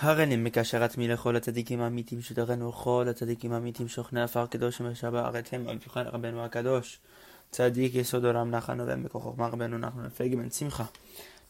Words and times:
הריני 0.00 0.36
מקשרת 0.36 0.98
מי 0.98 1.08
לכל 1.08 1.36
הצדיקים 1.36 1.80
האמיתים 1.80 2.22
שדרנו 2.22 2.72
כל 2.72 3.06
הצדיקים 3.10 3.52
האמיתים 3.52 3.88
שוכני 3.88 4.22
עפר 4.22 4.46
קדוש 4.46 4.80
ומשבע 4.80 5.26
ארצם 5.26 5.64
על 5.68 5.78
פיכן 5.78 6.00
רבנו 6.00 6.44
הקדוש. 6.44 6.98
צדיק 7.50 7.94
יסוד 7.94 8.24
עולם 8.24 8.50
נחן 8.50 8.80
ובן 8.80 9.02
בכוחו 9.02 9.34
רבנו 9.38 9.78
נחמן 9.78 10.08
פגי 10.08 10.36
בן 10.36 10.50
שמחה. 10.50 10.84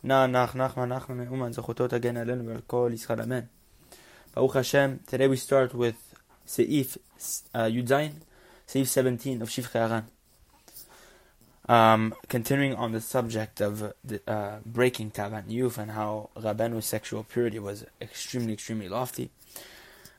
נע 0.05 0.27
נח 0.27 0.57
נחמן 0.57 0.93
נחמן 0.93 1.17
מאומן 1.17 1.53
זכותו 1.53 1.89
תגן 1.89 2.17
עלינו 2.17 2.47
ועל 2.47 2.61
כל 2.67 2.91
ישראל 2.95 3.23
אמן. 3.23 3.41
ברוך 4.35 4.57
השם 4.57 4.97
today 5.07 5.11
we 5.11 5.49
start 5.49 5.75
with 5.75 6.17
סעיף 6.47 6.97
uh, 6.97 7.59
י"ז 7.59 7.93
סעיף 8.69 8.89
17 8.89 9.33
of 9.43 9.51
שבחי 9.51 9.79
הר"ן 9.79 10.01
Um, 11.70 12.16
continuing 12.30 12.76
on 12.76 12.94
the 12.94 13.02
subject 13.02 13.60
of 13.60 13.94
the, 14.02 14.22
uh, 14.26 14.60
breaking 14.66 15.12
Taban 15.12 15.50
Yuf 15.50 15.78
and 15.78 15.92
how 15.92 16.30
Rabbenu's 16.38 16.86
sexual 16.86 17.24
purity 17.24 17.60
was 17.60 17.86
extremely, 18.00 18.54
extremely 18.54 18.88
lofty, 18.88 19.30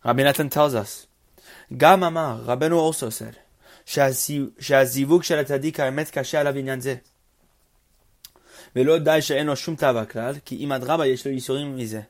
Rabbi 0.05 0.25
Natan 0.25 0.51
tells 0.51 0.75
us, 0.75 1.07
Gam 1.75 2.03
Amar, 2.03 2.41
Rabbeinu 2.41 2.77
also 2.77 3.09
said, 3.09 3.39
שהזיווג 4.59 5.23
של 5.23 5.39
הצדיק 5.39 5.81
האמת 5.81 6.11
קשה 6.11 6.41
עליו 6.41 6.57
עניין 6.57 6.81
זה. 6.81 6.95
ולא 8.77 8.99
די 8.99 9.23
שאין 9.23 9.47
לו 9.47 9.57
שום 9.57 9.77
תאווה 9.77 10.05
כלל, 10.05 10.35
כי 10.45 10.57
אם 10.57 10.73
אדרבה 10.73 11.07
יש 11.07 11.27
לו 11.27 11.33
ייסורים 11.33 11.77
מזה. 11.77 12.01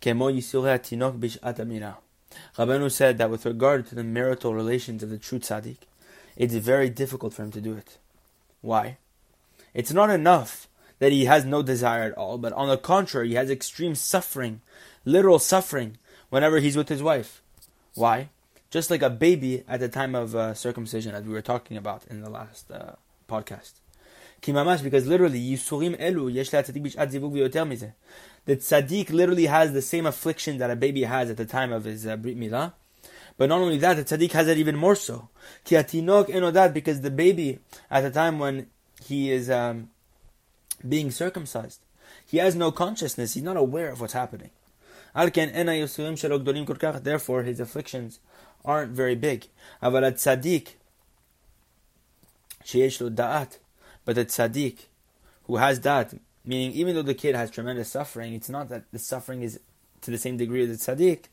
כמו 0.00 0.30
ייסורי 0.30 0.72
התינוק 0.72 1.14
בשעת 1.14 1.60
המילה. 1.60 1.92
Rabbeinu 2.56 2.90
said 2.90 3.18
that 3.18 3.30
with 3.30 3.46
regard 3.46 3.86
to 3.86 3.94
the 3.94 4.04
marital 4.04 4.54
relations 4.54 5.02
of 5.02 5.10
the 5.10 5.18
true 5.18 5.38
tzaddik, 5.38 5.80
it's 6.36 6.54
very 6.54 6.90
difficult 6.90 7.32
for 7.34 7.42
him 7.42 7.50
to 7.50 7.60
do 7.60 7.74
it. 7.74 7.96
Why? 8.63 8.97
It's 9.73 9.91
not 9.91 10.09
enough 10.09 10.69
that 10.99 11.11
he 11.11 11.25
has 11.25 11.43
no 11.43 11.61
desire 11.61 12.03
at 12.03 12.17
all, 12.17 12.37
but 12.37 12.53
on 12.53 12.69
the 12.69 12.77
contrary, 12.77 13.27
he 13.27 13.35
has 13.35 13.49
extreme 13.49 13.93
suffering, 13.93 14.61
literal 15.03 15.37
suffering, 15.37 15.97
whenever 16.29 16.59
he's 16.59 16.77
with 16.77 16.87
his 16.87 17.03
wife. 17.03 17.41
Why? 17.93 18.29
Just 18.71 18.89
like 18.89 19.01
a 19.01 19.09
baby 19.09 19.65
at 19.67 19.81
the 19.81 19.89
time 19.89 20.15
of 20.15 20.33
uh, 20.33 20.53
circumcision, 20.53 21.13
as 21.13 21.25
we 21.25 21.33
were 21.33 21.41
talking 21.41 21.75
about 21.75 22.07
in 22.09 22.21
the 22.21 22.29
last 22.29 22.71
uh, 22.71 22.93
podcast. 23.27 23.73
because 24.41 25.07
literally, 25.07 25.39
The 28.45 28.55
tzaddik 28.55 29.09
literally 29.09 29.45
has 29.47 29.73
the 29.73 29.81
same 29.81 30.05
affliction 30.05 30.57
that 30.59 30.71
a 30.71 30.77
baby 30.77 31.03
has 31.03 31.29
at 31.29 31.35
the 31.35 31.45
time 31.45 31.73
of 31.73 31.83
his 31.83 32.07
uh, 32.07 32.15
brit 32.15 32.39
milah, 32.39 32.71
but 33.37 33.49
not 33.49 33.61
only 33.61 33.77
that, 33.77 33.95
the 33.95 34.03
tzaddik 34.03 34.31
has 34.31 34.47
it 34.47 34.57
even 34.57 34.75
more 34.75 34.95
so. 34.95 35.29
Ki 35.63 35.75
atinok 35.75 36.29
enodat, 36.29 36.73
because 36.73 37.01
the 37.01 37.11
baby, 37.11 37.59
at 37.89 38.01
the 38.01 38.11
time 38.11 38.39
when 38.39 38.67
he 39.03 39.31
is 39.31 39.49
um, 39.49 39.89
being 40.87 41.11
circumcised, 41.11 41.79
he 42.25 42.37
has 42.37 42.55
no 42.55 42.71
consciousness, 42.71 43.33
he's 43.33 43.43
not 43.43 43.57
aware 43.57 43.89
of 43.89 43.99
what's 44.01 44.13
happening. 44.13 44.49
Therefore, 45.15 47.43
his 47.43 47.59
afflictions 47.59 48.19
aren't 48.65 48.91
very 48.91 49.15
big. 49.15 49.47
But 49.81 50.01
the 50.01 50.11
tzaddik, 54.25 54.77
who 55.43 55.57
has 55.57 55.79
that, 55.81 56.13
meaning 56.45 56.71
even 56.71 56.95
though 56.95 57.03
the 57.03 57.13
kid 57.13 57.35
has 57.35 57.51
tremendous 57.51 57.89
suffering, 57.89 58.33
it's 58.33 58.49
not 58.49 58.69
that 58.69 58.85
the 58.91 58.99
suffering 58.99 59.43
is 59.43 59.59
to 60.01 60.11
the 60.11 60.17
same 60.17 60.37
degree 60.37 60.63
as 60.63 60.85
the 60.85 60.95
tzaddik, 60.95 61.25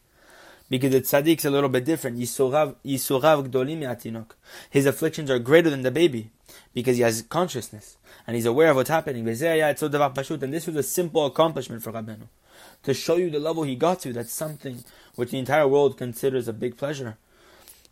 because 0.70 0.92
the 0.92 1.02
tzaddik's 1.02 1.44
a 1.44 1.50
little 1.50 1.68
bit 1.68 1.84
different. 1.84 2.18
Yisurav 2.18 2.76
gdolim 2.84 4.26
His 4.70 4.86
afflictions 4.86 5.30
are 5.30 5.38
greater 5.38 5.68
than 5.68 5.82
the 5.82 5.90
baby 5.90 6.30
because 6.72 6.96
he 6.96 7.02
has 7.02 7.22
consciousness 7.22 7.98
and 8.26 8.36
he's 8.36 8.46
aware 8.46 8.70
of 8.70 8.76
what's 8.76 8.88
happening. 8.88 9.28
And 9.28 9.36
this 9.36 10.66
was 10.66 10.76
a 10.76 10.82
simple 10.82 11.26
accomplishment 11.26 11.82
for 11.82 11.92
Rabbeinu 11.92 12.28
to 12.82 12.94
show 12.94 13.16
you 13.16 13.30
the 13.30 13.40
level 13.40 13.64
he 13.64 13.74
got 13.74 14.00
to. 14.00 14.12
That's 14.12 14.32
something 14.32 14.84
which 15.16 15.30
the 15.32 15.38
entire 15.38 15.68
world 15.68 15.98
considers 15.98 16.48
a 16.48 16.52
big 16.52 16.76
pleasure. 16.76 17.18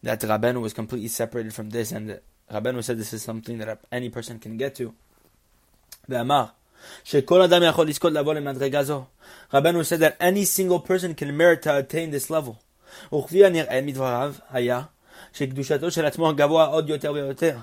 That 0.03 0.21
Rabbeinu 0.21 0.61
was 0.61 0.73
completely 0.73 1.09
separated 1.09 1.55
from 1.55 1.71
this, 1.71 1.91
and 1.91 2.21
Rabbeinu 2.53 2.85
said 2.85 2.99
this 2.99 3.13
is 3.13 3.23
something 3.23 3.59
that 3.59 3.81
any 3.91 4.09
person 4.09 4.39
can 4.39 4.57
get 4.57 4.77
to. 4.77 4.95
Rabbeinu 6.09 6.51
said 9.85 10.01
that 10.01 10.17
any 10.21 10.45
single 10.45 10.79
person 10.81 11.15
can 11.15 11.37
merit 11.37 11.63
to 11.63 11.77
attain 11.77 12.13
this 12.13 12.31
level. 12.31 12.61
וכפי 13.14 13.46
הנראה 13.46 13.82
מדבריו 13.82 14.34
היה 14.50 14.82
שקדושתו 15.34 15.92
של 15.92 16.06
עצמו 16.06 16.34
גבוה 16.36 16.66
עוד 16.66 16.90
יותר 16.90 17.14
ויותר. 17.14 17.58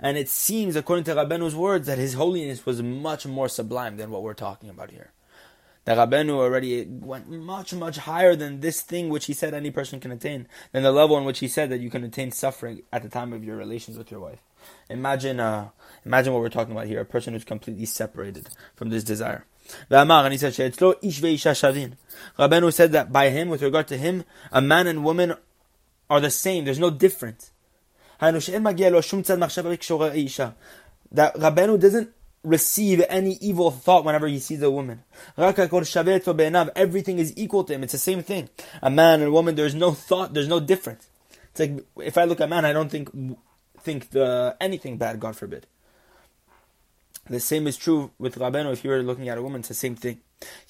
And 0.00 0.16
it 0.16 0.28
seems, 0.28 0.76
according 0.76 1.04
to 1.04 1.14
Rabbenu's 1.14 1.56
words, 1.56 1.86
that 1.88 1.98
his 1.98 2.14
holiness 2.14 2.64
was 2.64 2.80
much 2.82 3.26
more 3.26 3.48
sublime 3.48 3.96
than 3.96 4.10
what 4.10 4.22
we're 4.22 4.34
talking 4.34 4.70
about 4.70 4.92
here. 4.92 5.10
That 5.86 5.98
Rabbenu 5.98 6.34
already 6.34 6.84
went 6.84 7.28
much, 7.28 7.72
much 7.72 7.96
higher 7.96 8.36
than 8.36 8.60
this 8.60 8.80
thing 8.82 9.08
which 9.08 9.26
he 9.26 9.32
said 9.32 9.54
any 9.54 9.70
person 9.70 9.98
can 9.98 10.12
attain, 10.12 10.46
than 10.72 10.82
the 10.82 10.92
level 10.92 11.18
in 11.18 11.24
which 11.24 11.40
he 11.40 11.48
said 11.48 11.70
that 11.70 11.80
you 11.80 11.90
can 11.90 12.04
attain 12.04 12.30
suffering 12.30 12.82
at 12.92 13.02
the 13.02 13.08
time 13.08 13.32
of 13.32 13.42
your 13.42 13.56
relations 13.56 13.98
with 13.98 14.10
your 14.10 14.20
wife. 14.20 14.40
Imagine, 14.88 15.40
uh, 15.40 15.70
imagine 16.04 16.32
what 16.32 16.42
we're 16.42 16.48
talking 16.50 16.72
about 16.72 16.86
here: 16.86 17.00
a 17.00 17.06
person 17.06 17.32
who's 17.32 17.44
completely 17.44 17.86
separated 17.86 18.50
from 18.76 18.90
this 18.90 19.02
desire. 19.02 19.46
He 19.89 20.37
said. 20.37 20.73
Rabbeinu 22.37 22.73
said 22.73 22.91
that 22.91 23.11
by 23.11 23.29
him, 23.29 23.49
with 23.49 23.61
regard 23.61 23.87
to 23.87 23.97
him, 23.97 24.23
a 24.51 24.61
man 24.61 24.87
and 24.87 25.03
woman 25.03 25.35
are 26.09 26.19
the 26.19 26.29
same. 26.29 26.65
There's 26.65 26.79
no 26.79 26.89
difference. 26.89 27.51
That 28.19 28.35
Rabbeinu 31.35 31.79
doesn't 31.79 32.09
receive 32.43 33.01
any 33.09 33.37
evil 33.41 33.71
thought 33.71 34.03
whenever 34.05 34.27
he 34.27 34.39
sees 34.39 34.61
a 34.61 34.69
woman. 34.69 35.03
Everything 35.37 37.19
is 37.19 37.33
equal 37.37 37.63
to 37.63 37.73
him. 37.73 37.83
It's 37.83 37.93
the 37.93 37.97
same 37.99 38.21
thing. 38.21 38.49
A 38.81 38.89
man 38.89 39.21
and 39.21 39.29
a 39.29 39.31
woman, 39.31 39.55
there's 39.55 39.75
no 39.75 39.93
thought, 39.93 40.33
there's 40.33 40.47
no 40.47 40.59
difference. 40.59 41.07
It's 41.51 41.59
like 41.59 41.85
if 41.97 42.17
I 42.17 42.25
look 42.25 42.41
at 42.41 42.49
man, 42.49 42.65
I 42.65 42.73
don't 42.73 42.89
think 42.89 43.09
think 43.79 44.09
the, 44.11 44.55
anything 44.59 44.97
bad, 44.97 45.19
God 45.19 45.35
forbid. 45.35 45.67
The 47.29 47.39
same 47.39 47.67
is 47.67 47.77
true 47.77 48.11
with 48.19 48.35
Rabbeinu. 48.35 48.73
If 48.73 48.83
you 48.83 48.89
were 48.89 49.01
looking 49.01 49.29
at 49.29 49.37
a 49.37 49.41
woman, 49.41 49.59
it's 49.59 49.69
the 49.69 49.73
same 49.73 49.95
thing. 49.95 50.19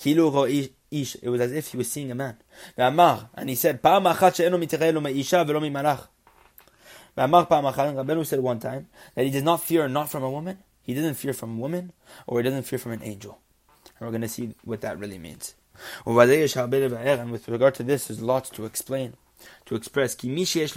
It 0.05 0.17
was 0.19 1.41
as 1.41 1.51
if 1.51 1.69
he 1.69 1.77
was 1.77 1.91
seeing 1.91 2.11
a 2.11 2.15
man. 2.15 2.37
And 2.77 3.49
he 3.49 3.55
said, 3.55 3.81
Rabbeinu 3.81 4.25
said 8.25 8.39
one 8.39 8.59
time 8.59 8.87
that 9.15 9.23
he 9.25 9.31
does 9.31 9.43
not 9.43 9.63
fear 9.63 9.87
not 9.87 10.11
from 10.11 10.23
a 10.23 10.29
woman, 10.29 10.59
he 10.83 10.93
doesn't 10.93 11.15
fear 11.15 11.33
from 11.33 11.57
a 11.57 11.59
woman, 11.59 11.91
or 12.27 12.39
he 12.39 12.43
doesn't 12.43 12.63
fear 12.63 12.77
from 12.77 12.91
an 12.91 13.01
angel. 13.03 13.39
And 13.99 14.07
we're 14.07 14.11
going 14.11 14.21
to 14.21 14.27
see 14.27 14.53
what 14.63 14.81
that 14.81 14.99
really 14.99 15.17
means. 15.17 15.55
And 16.05 17.31
with 17.31 17.47
regard 17.47 17.73
to 17.75 17.83
this, 17.83 18.07
there's 18.07 18.21
lots 18.21 18.49
to 18.51 18.65
explain 18.65 19.15
to 19.65 19.75
express 19.75 20.15
because 20.15 20.75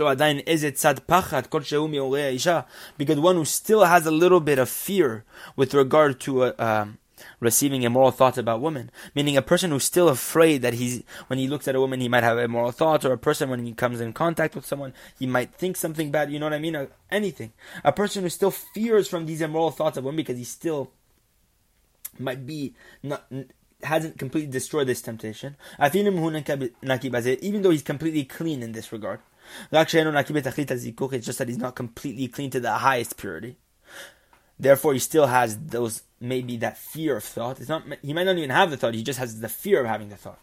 one 3.19 3.37
who 3.37 3.45
still 3.45 3.85
has 3.85 4.07
a 4.07 4.11
little 4.11 4.41
bit 4.41 4.59
of 4.59 4.69
fear 4.69 5.25
with 5.57 5.75
regard 5.75 6.21
to 6.21 6.45
uh, 6.45 6.53
um, 6.59 6.99
receiving 7.41 7.83
immoral 7.83 8.11
thoughts 8.11 8.39
about 8.39 8.61
women, 8.61 8.91
meaning 9.15 9.37
a 9.37 9.43
person 9.43 9.71
who's 9.71 9.85
still 9.85 10.09
afraid 10.09 10.63
that 10.63 10.75
he's 10.75 11.03
when 11.27 11.39
he 11.39 11.49
looks 11.49 11.69
at 11.69 11.75
a 11.75 11.81
woman 11.81 12.01
he 12.01 12.09
might 12.09 12.25
have 12.25 12.39
immoral 12.39 12.73
thoughts, 12.73 13.05
or 13.05 13.13
a 13.13 13.19
person 13.19 13.51
when 13.51 13.65
he 13.65 13.73
comes 13.73 14.01
in 14.01 14.13
contact 14.13 14.55
with 14.55 14.67
someone 14.67 14.93
he 15.19 15.27
might 15.27 15.55
think 15.55 15.77
something 15.77 16.11
bad. 16.11 16.31
You 16.31 16.39
know 16.39 16.47
what 16.47 16.53
I 16.53 16.59
mean? 16.59 16.89
anything. 17.11 17.53
A 17.85 17.93
person 17.93 18.23
who 18.23 18.29
still 18.29 18.51
fears 18.51 19.09
from 19.09 19.27
these 19.27 19.41
immoral 19.41 19.71
thoughts 19.71 19.97
of 19.97 20.05
women 20.05 20.17
because 20.17 20.39
he 20.39 20.45
still 20.45 20.91
might 22.19 22.47
be 22.47 22.75
not 23.03 23.31
hasn't 23.83 24.19
completely 24.19 24.51
destroyed 24.51 24.87
this 24.87 25.03
temptation, 25.03 25.57
even 25.93 27.63
though 27.63 27.71
he's 27.71 27.83
completely 27.83 28.25
clean 28.25 28.63
in 28.63 28.73
this 28.73 28.93
regard. 28.93 29.21
It's 29.73 31.27
just 31.27 31.39
that 31.39 31.49
he's 31.49 31.59
not 31.59 31.75
completely 31.75 32.29
clean 32.29 32.51
to 32.51 32.61
the 32.61 32.73
highest 32.73 33.17
purity. 33.17 33.57
Therefore, 34.59 34.95
he 34.95 34.99
still 34.99 35.27
has 35.27 35.59
those 35.59 36.03
maybe 36.19 36.57
that 36.57 36.79
fear 36.79 37.19
of 37.19 37.25
thought. 37.25 37.61
It's 37.61 37.69
not 37.69 37.83
he 38.03 38.15
might 38.15 38.25
not 38.25 38.39
even 38.39 38.51
have 38.51 38.71
the 38.71 38.79
thought. 38.79 38.95
He 38.95 39.03
just 39.03 39.19
has 39.19 39.41
the 39.41 39.51
fear 39.51 39.81
of 39.81 39.87
having 39.87 40.09
the 40.09 40.17
thought. 40.17 40.41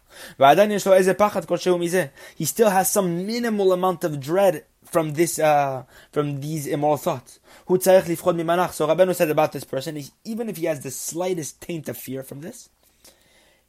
He 2.36 2.44
still 2.44 2.70
has 2.70 2.90
some 2.90 3.26
minimal 3.26 3.72
amount 3.72 4.04
of 4.04 4.20
dread 4.20 4.66
from 4.84 5.14
this 5.14 5.40
uh, 5.40 5.84
from 6.12 6.40
these 6.40 6.68
immoral 6.68 6.96
thoughts. 6.96 7.40
So 7.66 7.74
Rabbeinu 7.76 9.14
said 9.14 9.30
about 9.30 9.52
this 9.52 9.64
person, 9.64 10.00
even 10.24 10.48
if 10.48 10.58
he 10.58 10.66
has 10.66 10.80
the 10.80 10.92
slightest 10.92 11.60
taint 11.60 11.88
of 11.88 11.96
fear 11.96 12.22
from 12.22 12.42
this, 12.42 12.68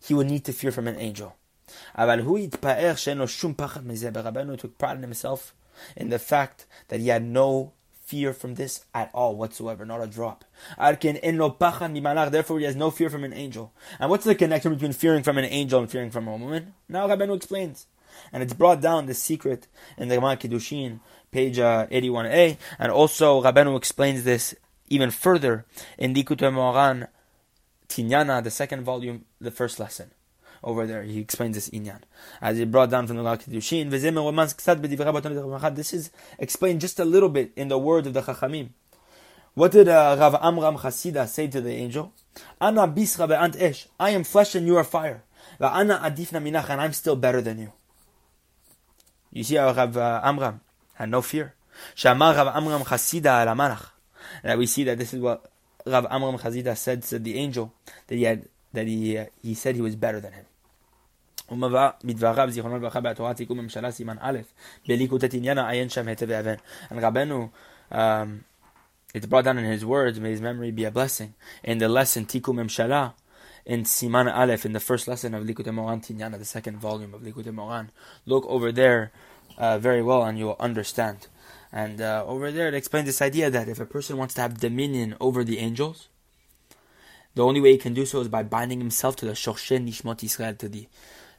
he 0.05 0.13
would 0.13 0.27
need 0.27 0.45
to 0.45 0.53
fear 0.53 0.71
from 0.71 0.87
an 0.87 0.99
angel. 0.99 1.35
Rabbeinu 1.97 2.47
took 4.59 4.77
pride 4.77 4.97
in 4.97 5.01
himself 5.03 5.53
in 5.95 6.09
the 6.09 6.19
fact 6.19 6.65
that 6.87 6.99
he 6.99 7.07
had 7.09 7.23
no 7.23 7.73
fear 8.05 8.33
from 8.33 8.55
this 8.55 8.85
at 8.93 9.09
all 9.13 9.35
whatsoever, 9.35 9.85
not 9.85 10.01
a 10.01 10.07
drop. 10.07 10.45
Therefore, 10.77 12.59
he 12.59 12.65
has 12.65 12.75
no 12.75 12.91
fear 12.91 13.09
from 13.09 13.23
an 13.23 13.33
angel. 13.33 13.73
And 13.99 14.09
what's 14.09 14.25
the 14.25 14.35
connection 14.35 14.73
between 14.73 14.93
fearing 14.93 15.23
from 15.23 15.39
an 15.39 15.45
angel 15.45 15.79
and 15.79 15.89
fearing 15.89 16.11
from 16.11 16.27
a 16.27 16.37
woman? 16.37 16.75
Now 16.87 17.07
Rabbeinu 17.07 17.35
explains. 17.35 17.87
And 18.31 18.43
it's 18.43 18.53
brought 18.53 18.79
down 18.81 19.07
the 19.07 19.13
secret 19.13 19.67
in 19.97 20.07
the 20.07 20.15
Gemara 20.15 20.37
Kiddushin, 20.37 20.99
page 21.31 21.59
uh, 21.59 21.87
81a. 21.87 22.57
And 22.77 22.91
also 22.91 23.41
Rabbeinu 23.41 23.75
explains 23.75 24.23
this 24.23 24.55
even 24.87 25.09
further 25.09 25.65
in 25.97 26.13
Likutei 26.13 26.53
Moharan 26.53 27.07
Tinyana, 27.87 28.43
the 28.43 28.51
second 28.51 28.83
volume, 28.83 29.25
the 29.39 29.51
first 29.51 29.79
lesson. 29.79 30.11
over 30.65 30.85
there. 30.87 31.03
He 31.03 31.19
explains 31.19 31.55
this 31.55 31.69
inyan. 31.69 32.01
As 32.41 32.57
he 32.57 32.65
brought 32.65 32.89
down 32.89 33.07
from 33.07 33.17
the 33.17 33.23
Lakidushin, 33.23 33.91
this 35.75 35.93
is 35.93 36.11
explained 36.39 36.81
just 36.81 36.99
a 36.99 37.05
little 37.05 37.29
bit 37.29 37.51
in 37.55 37.67
the 37.67 37.77
words 37.77 38.07
of 38.07 38.13
the 38.13 38.21
Chachamim. 38.21 38.69
What 39.53 39.71
did 39.71 39.87
uh, 39.87 40.17
Rav 40.19 40.35
Amram 40.41 40.77
Chasida 40.77 41.27
say 41.27 41.47
to 41.47 41.61
the 41.61 41.71
angel? 41.71 42.11
Ana 42.59 42.87
bisra 42.87 43.55
esh. 43.57 43.87
I 43.97 44.09
am 44.09 44.25
flesh 44.25 44.55
and 44.55 44.67
you 44.67 44.75
are 44.75 44.83
fire. 44.83 45.23
Adifna 45.61 46.41
minach, 46.41 46.69
and 46.69 46.81
I'm 46.81 46.91
still 46.91 47.15
better 47.15 47.41
than 47.41 47.59
you. 47.59 47.71
You 49.31 49.43
see 49.43 49.55
how 49.55 49.71
Rav 49.71 49.95
uh, 49.95 50.21
Amram 50.23 50.59
had 50.95 51.09
no 51.09 51.21
fear. 51.21 51.53
Shamar 51.95 52.35
Rav 52.35 52.53
Amram 52.55 52.81
Chasida 52.81 53.45
al. 53.45 53.79
And 54.43 54.59
we 54.59 54.65
see 54.65 54.83
that 54.83 54.97
this 54.97 55.13
is 55.13 55.21
what 55.21 55.49
Rav 55.85 56.07
Amram 56.09 56.37
Chasida 56.37 56.75
said 56.75 57.03
said 57.03 57.23
the 57.23 57.37
angel 57.37 57.73
that 58.07 58.15
he 58.15 58.23
had 58.23 58.47
that 58.73 58.87
he 58.87 59.19
he 59.41 59.53
said 59.53 59.75
he 59.75 59.81
was 59.81 59.95
better 59.95 60.19
than 60.19 60.33
him. 60.33 60.45
And 61.47 61.61
Rabbeinu 67.01 67.51
um, 67.91 68.43
it's 69.15 69.25
brought 69.25 69.45
down 69.45 69.57
in 69.57 69.65
his 69.65 69.85
words, 69.85 70.19
may 70.19 70.31
his 70.31 70.41
memory 70.41 70.71
be 70.71 70.83
a 70.83 70.91
blessing. 70.91 71.35
In 71.63 71.77
the 71.77 71.87
lesson 71.87 72.25
Tikum 72.25 72.55
Mimshala, 72.55 73.13
in 73.65 73.83
Siman 73.83 74.29
Aleph, 74.29 74.65
in 74.65 74.73
the 74.73 74.81
first 74.81 75.07
lesson 75.07 75.33
of 75.33 75.45
Likutei 75.45 75.73
Moharan 75.73 76.05
Tinyana, 76.05 76.37
the 76.37 76.43
second 76.43 76.79
volume 76.79 77.13
of 77.13 77.21
Likutei 77.21 77.53
Moharan, 77.53 77.89
look 78.25 78.45
over 78.47 78.73
there 78.73 79.13
uh, 79.57 79.79
very 79.79 80.03
well 80.03 80.23
and 80.23 80.37
you 80.37 80.47
will 80.47 80.57
understand. 80.59 81.27
And 81.75 81.99
uh, 81.99 82.23
over 82.25 82.51
there 82.51 82.69
it 82.69 82.73
explains 82.73 83.05
this 83.05 83.21
idea 83.21 83.49
that 83.49 83.67
if 83.67 83.81
a 83.81 83.85
person 83.85 84.15
wants 84.15 84.33
to 84.35 84.41
have 84.41 84.61
dominion 84.61 85.17
over 85.19 85.43
the 85.43 85.59
angels, 85.59 86.07
the 87.35 87.43
only 87.43 87.59
way 87.59 87.73
he 87.73 87.77
can 87.77 87.93
do 87.93 88.05
so 88.05 88.21
is 88.21 88.29
by 88.29 88.43
binding 88.43 88.79
himself 88.79 89.17
to 89.17 89.25
the 89.25 89.33
Shorshen 89.33 89.85
Nishmot 89.85 90.23
Israel, 90.23 90.55
to 90.55 90.69
the 90.69 90.87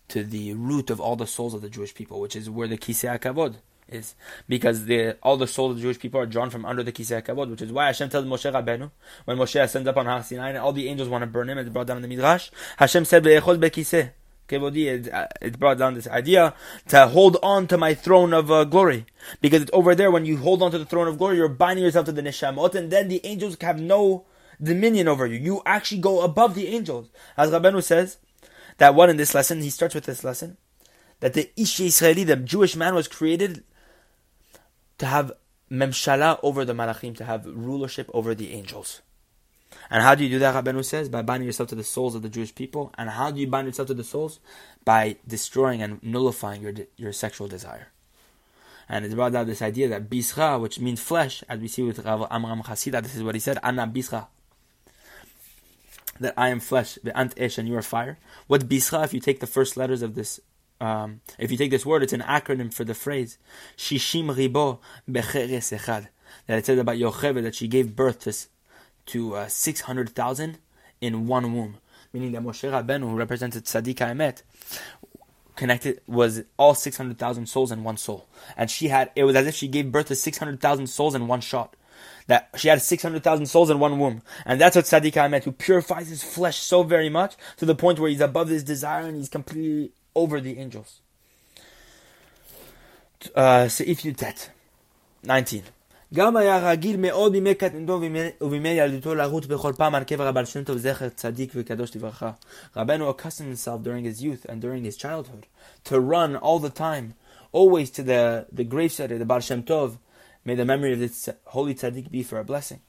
to 0.09 0.23
the 0.23 0.53
root 0.53 0.91
of 0.91 1.01
all 1.01 1.17
the 1.17 1.27
souls 1.27 1.55
of 1.55 1.63
the 1.63 1.71
Jewish 1.71 1.95
people, 1.95 2.21
which 2.21 2.37
is 2.37 2.51
where 2.51 2.69
the 2.69 2.77
Kisei 2.77 3.19
HaKavod 3.19 3.57
is 3.89 4.15
because 4.49 4.85
the, 4.85 5.17
all 5.23 5.37
the 5.37 5.47
souls 5.47 5.71
of 5.71 5.77
the 5.79 5.83
Jewish 5.83 5.99
people 5.99 6.21
are 6.21 6.27
drawn 6.27 6.51
from 6.51 6.65
under 6.67 6.83
the 6.83 6.93
Kisei 6.93 7.23
HaKavod, 7.23 7.51
which 7.51 7.63
is 7.63 7.73
why 7.73 7.87
Hashem 7.87 8.11
tells 8.11 8.27
Moshe 8.27 8.53
Rabbeinu, 8.53 8.91
when 9.25 9.39
Moshe 9.39 9.61
ascends 9.61 9.89
up 9.89 9.97
on 9.97 10.07
Har 10.07 10.23
Sinai 10.23 10.51
and 10.51 10.59
all 10.59 10.73
the 10.73 10.89
angels 10.89 11.09
want 11.09 11.23
to 11.23 11.27
burn 11.27 11.49
him, 11.49 11.59
it's 11.59 11.71
brought 11.71 11.87
down 11.87 11.97
in 11.97 12.03
the 12.03 12.09
Midrash, 12.09 12.51
Hashem 12.77 13.05
said. 13.07 14.13
Kevodi, 14.49 15.13
uh, 15.13 15.27
it 15.41 15.59
brought 15.59 15.79
down 15.79 15.95
this 15.95 16.07
idea 16.09 16.55
to 16.89 17.09
hold 17.09 17.37
on 17.43 17.67
to 17.69 17.77
my 17.77 17.95
throne 17.95 18.33
of 18.33 18.51
uh, 18.51 18.65
glory. 18.65 19.07
Because 19.41 19.63
it's 19.63 19.71
over 19.73 19.95
there, 19.95 20.11
when 20.11 20.25
you 20.25 20.37
hold 20.37 20.63
on 20.63 20.71
to 20.71 20.79
the 20.79 20.85
throne 20.85 21.09
of 21.09 21.19
glory, 21.19 21.37
you're 21.37 21.49
binding 21.49 21.85
yourself 21.85 22.07
to 22.07 22.13
the 22.13 22.23
Neshamot, 22.23 22.75
and 22.75 22.91
then 22.91 23.09
the 23.09 23.25
angels 23.25 23.57
have 23.61 23.81
no 23.81 24.25
dominion 24.63 25.09
over 25.09 25.27
you. 25.27 25.39
You 25.39 25.63
actually 25.67 26.01
go 26.01 26.23
above 26.23 26.55
the 26.55 26.69
angels. 26.69 27.09
As 27.37 27.51
Rabbeinu 27.51 27.83
says, 27.83 28.19
that 28.79 28.95
one 28.95 29.11
in 29.11 29.17
this 29.17 29.35
lesson, 29.35 29.61
he 29.63 29.71
starts 29.71 29.95
with 29.95 30.05
this 30.05 30.25
lesson, 30.25 30.57
that 31.21 31.35
the 31.35 31.51
Ish 31.57 31.81
Israeli, 31.81 32.25
the 32.25 32.37
Jewish 32.37 32.77
man, 32.77 32.95
was 32.95 33.09
created 33.09 33.65
to 34.99 35.07
have 35.07 35.33
memshala 35.71 36.39
over 36.43 36.65
the 36.65 36.73
malachim, 36.73 37.17
to 37.17 37.25
have 37.25 37.47
rulership 37.47 38.11
over 38.15 38.35
the 38.35 38.53
angels. 38.53 39.03
And 39.91 40.03
how 40.03 40.15
do 40.15 40.25
you 40.25 40.31
do 40.31 40.39
that, 40.41 40.55
Rabbeinu 40.55 40.85
says? 40.85 41.09
By 41.09 41.23
binding 41.23 41.47
yourself 41.47 41.69
to 41.71 41.75
the 41.75 41.85
souls 41.85 42.15
of 42.15 42.23
the 42.23 42.29
Jewish 42.29 42.55
people. 42.55 42.93
And 42.99 43.11
how 43.11 43.31
do 43.31 43.41
you 43.41 43.47
bind 43.47 43.67
yourself 43.67 43.89
to 43.89 43.95
the 43.95 44.05
souls? 44.05 44.41
By 44.85 45.17
destroying 45.27 45.83
and 45.83 46.03
nullifying 46.03 46.63
your, 46.63 46.73
your 46.97 47.13
sexual 47.13 47.49
desire. 47.49 47.89
And 48.89 49.05
it's 49.05 49.15
brought 49.15 49.35
out 49.35 49.47
this 49.47 49.63
idea 49.63 49.89
that 49.89 50.09
bisra, 50.09 50.61
which 50.61 50.79
means 50.79 51.01
flesh, 51.01 51.43
as 51.49 51.61
we 51.61 51.69
see 51.69 51.83
with 51.83 52.05
Rav 52.05 52.27
Amram 52.31 52.63
Chasida, 52.63 53.03
this 53.03 53.17
is 53.17 53.23
what 53.23 53.35
he 53.35 53.41
said, 53.41 53.59
Anna 53.63 53.87
bisra. 53.87 54.27
That 56.21 56.35
I 56.37 56.49
am 56.49 56.61
flesh, 56.61 56.99
the 57.03 57.17
ant 57.17 57.35
esh, 57.37 57.59
and 57.59 57.69
you 57.69 57.77
are 57.77 57.83
fire. 57.83 58.19
What 58.47 58.69
bisra, 58.69 59.05
if 59.05 59.13
you 59.13 59.21
take 59.21 59.41
the 59.41 59.47
first 59.47 59.77
letters 59.77 60.03
of 60.03 60.15
this 60.15 60.41
um, 60.81 61.21
if 61.39 61.51
you 61.51 61.57
take 61.57 61.71
this 61.71 61.87
word, 61.87 62.03
it's 62.03 62.13
an 62.13 62.21
acronym 62.21 62.73
for 62.73 62.85
the 62.85 62.95
phrase 62.95 63.39
Shishim 63.77 64.35
Ribo 64.35 64.79
Becheres 65.11 65.77
Echad. 65.77 66.09
That 66.47 66.59
it 66.59 66.67
says 66.67 66.79
about 66.79 66.97
Yocheved 66.97 67.43
that 67.43 67.55
she 67.55 67.69
gave 67.69 67.97
birth 67.97 68.21
to, 68.21 68.35
to 69.07 69.35
uh, 69.35 69.49
600,000 69.49 70.59
in 71.01 71.27
one 71.27 71.55
womb. 71.55 71.77
Meaning 72.13 72.33
that 72.33 72.43
Moshe 72.43 72.71
Rabbeinu, 72.71 73.11
who 73.11 73.17
represented 73.17 73.65
Tzaddik 73.65 73.97
Emet, 73.97 74.43
connected 75.57 76.01
was 76.07 76.43
all 76.59 76.75
600,000 76.75 77.47
souls 77.47 77.73
in 77.73 77.83
one 77.83 77.97
soul. 77.97 78.27
And 78.57 78.71
she 78.71 78.89
had, 78.89 79.11
it 79.17 79.25
was 79.25 79.37
as 79.37 79.47
if 79.47 79.55
she 79.55 79.69
gave 79.69 79.91
birth 79.91 80.07
to 80.07 80.15
600,000 80.15 80.87
souls 80.87 81.15
in 81.15 81.27
one 81.27 81.41
shot. 81.41 81.75
That 82.29 82.51
she 82.57 82.69
had 82.69 82.83
600,000 82.83 83.47
souls 83.47 83.71
in 83.71 83.79
one 83.79 83.99
womb. 83.99 84.23
And 84.45 84.61
that's 84.61 84.77
what 84.77 84.85
Tzaddik 84.85 85.13
Emet, 85.13 85.45
who 85.45 85.53
purifies 85.53 86.09
his 86.09 86.23
flesh 86.23 86.59
so 86.59 86.83
very 86.83 87.09
much 87.09 87.37
to 87.57 87.65
the 87.65 87.75
point 87.75 87.99
where 87.99 88.11
he's 88.11 88.21
above 88.21 88.49
his 88.49 88.65
desire 88.65 89.07
and 89.07 89.17
he's 89.17 89.29
completely 89.29 89.93
over 90.15 90.41
the 90.41 90.59
angels. 90.59 91.01
Uh, 93.35 93.67
Seif 93.67 94.03
Yutet, 94.03 94.49
19. 95.23 95.63
גם 96.14 96.38
היה 96.38 96.72
רגיל 96.72 96.98
מאוד 96.98 97.32
בימי 97.32 97.56
קטנתו 97.56 98.02
ובימי 98.42 98.70
ילדותו 98.70 99.16
לרוץ 99.16 99.46
בכל 99.46 99.74
פעם 99.78 99.96
על 99.96 100.04
קבר 100.04 100.28
הבעל 100.28 100.46
שם 100.46 100.64
טוב 100.64 100.78
זכר 100.78 101.10
צדיק 101.10 101.52
וקדוש 101.56 101.96
לברכה. 101.96 102.32
רבנו 102.76 103.12
accustomed 103.12 103.56
himself 103.56 103.84
during 103.84 104.04
his 104.04 104.22
youth 104.22 104.46
and 104.50 104.62
during 104.62 104.84
his 104.84 104.98
childhood 104.98 105.46
to 105.86 106.00
run 106.00 106.36
all 106.36 106.60
the 106.60 106.70
time, 106.70 107.14
always 107.54 107.90
to 107.90 108.04
the, 108.04 108.46
the 108.52 108.66
gravesite 108.66 109.12
of 109.12 109.20
the 109.20 109.26
Baal 109.26 109.40
Shem 109.40 109.64
Tov. 109.64 109.98
May 110.44 110.56
the 110.56 110.66
memory 110.66 110.94
of 110.94 111.00
this 111.00 111.30
holy 111.46 111.76
tzaddik 111.76 112.12
be 112.12 112.24
for 112.24 112.40
a 112.40 112.44
blessing. 112.44 112.82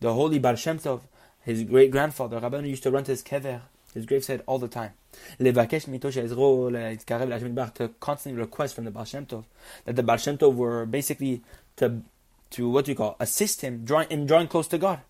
The 0.00 0.12
holy 0.12 0.38
Baal 0.38 0.56
Shem 0.56 0.78
Tov, 0.78 1.00
his 1.42 1.64
great 1.64 1.90
grandfather, 1.90 2.40
Rabbeinu 2.40 2.68
used 2.68 2.84
to 2.84 2.90
run 2.90 3.04
to 3.04 3.12
his 3.12 3.22
kever 3.22 3.62
his 3.94 4.06
gravesite 4.06 4.42
all 4.46 4.58
the 4.58 4.68
time. 4.68 4.92
לבקש 5.40 5.88
מאיתו 5.88 6.12
שעזרו 6.12 6.70
להתקרב 6.72 7.28
להשם 7.28 7.46
מטבח, 7.46 7.68
to 7.68 7.88
constantly 8.00 8.40
request 8.40 8.74
from 8.74 8.84
the 8.84 8.90
Baal 8.90 9.04
Shem 9.04 9.26
Tov, 9.26 9.44
that 9.84 9.96
the 9.96 10.02
Baal 10.02 10.16
Shem 10.16 10.38
Tov 10.38 10.54
were 10.54 10.86
basically 10.86 11.42
to, 11.76 12.02
to 12.51 12.69
what 12.69 12.87
you 12.87 12.95
call, 12.95 13.15
assist 13.19 13.61
him 13.61 13.83
drawing, 13.83 14.09
in 14.09 14.25
drawing 14.25 14.47
close 14.47 14.67
to 14.67 14.77
God. 14.77 15.01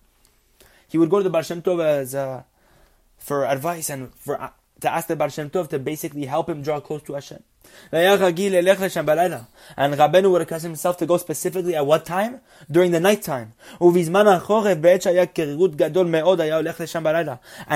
He 0.88 0.98
would 0.98 1.10
go 1.10 1.18
to 1.18 1.24
the 1.24 1.30
Baal 1.30 1.42
Shem 1.42 1.62
Tov 1.62 1.84
as, 1.84 2.16
uh, 2.16 2.44
for 3.18 3.46
advice 3.46 3.90
and 3.90 4.14
for, 4.16 4.42
uh, 4.42 4.52
to 4.82 4.92
ask 4.92 5.08
the 5.08 5.16
Baal 5.16 5.30
Shem 5.30 5.50
Tov 5.50 5.70
to 5.70 5.80
basically 5.80 6.26
help 6.26 6.50
him 6.50 6.62
draw 6.62 6.80
close 6.80 7.02
to 7.04 7.14
Hashem. 7.14 7.44
And 7.92 8.02
Rabbeinu 9.96 10.32
would 10.32 10.42
accustom 10.42 10.72
himself 10.72 10.98
to 10.98 11.06
go 11.06 11.18
specifically 11.18 11.76
at 11.76 11.86
what 11.86 12.06
time? 12.06 12.42
During 12.70 12.92
the 12.92 13.00
night 13.00 13.22
time. 13.22 13.54
And 13.80 13.96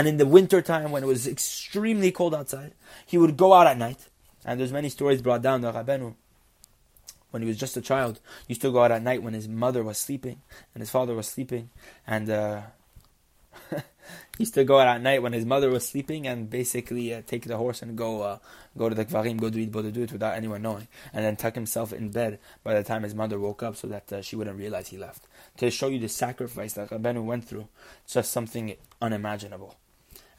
in 0.07 0.17
the 0.17 0.25
winter 0.25 0.61
time, 0.61 0.91
when 0.91 1.03
it 1.03 1.07
was 1.07 1.27
extremely 1.27 2.11
cold 2.11 2.35
outside, 2.35 2.73
he 3.05 3.17
would 3.17 3.35
go 3.37 3.53
out 3.53 3.67
at 3.67 3.77
night. 3.77 4.07
And 4.45 4.59
there's 4.59 4.71
many 4.71 4.89
stories 4.89 5.21
brought 5.21 5.41
down 5.41 5.61
that 5.61 5.73
Rabbeinu, 5.75 6.15
when 7.31 7.41
he 7.41 7.47
was 7.47 7.57
just 7.57 7.77
a 7.77 7.81
child, 7.81 8.19
used 8.47 8.61
to 8.61 8.71
go 8.71 8.83
out 8.83 8.91
at 8.91 9.03
night 9.03 9.23
when 9.23 9.33
his 9.33 9.47
mother 9.47 9.83
was 9.83 9.97
sleeping 9.97 10.41
and 10.73 10.81
his 10.81 10.89
father 10.89 11.15
was 11.15 11.27
sleeping. 11.27 11.69
And 12.07 12.29
uh, 12.29 12.61
he 13.69 14.43
used 14.43 14.53
to 14.55 14.63
go 14.63 14.79
out 14.79 14.87
at 14.87 15.01
night 15.01 15.21
when 15.21 15.33
his 15.33 15.45
mother 15.45 15.69
was 15.69 15.87
sleeping 15.87 16.27
and 16.27 16.49
basically 16.49 17.13
uh, 17.13 17.21
take 17.25 17.45
the 17.45 17.57
horse 17.57 17.81
and 17.81 17.97
go 17.97 18.21
uh, 18.21 18.37
go 18.77 18.89
to 18.89 18.95
the 18.95 19.05
kvarim, 19.05 19.39
go 19.39 19.49
to 19.49 19.59
eat 19.59 19.71
bodedut 19.71 20.11
without 20.11 20.35
anyone 20.35 20.61
knowing, 20.61 20.87
and 21.13 21.25
then 21.25 21.35
tuck 21.35 21.55
himself 21.55 21.93
in 21.93 22.09
bed 22.09 22.39
by 22.63 22.73
the 22.73 22.83
time 22.83 23.03
his 23.03 23.15
mother 23.15 23.39
woke 23.39 23.63
up 23.63 23.75
so 23.75 23.87
that 23.87 24.11
uh, 24.11 24.21
she 24.21 24.35
wouldn't 24.35 24.57
realize 24.57 24.87
he 24.87 24.97
left. 24.97 25.27
To 25.57 25.69
show 25.69 25.87
you 25.87 25.99
the 25.99 26.09
sacrifice 26.09 26.73
that 26.73 26.89
Rabbeinu 26.89 27.23
went 27.23 27.45
through, 27.45 27.67
it's 28.03 28.13
just 28.13 28.31
something 28.31 28.75
unimaginable. 29.01 29.75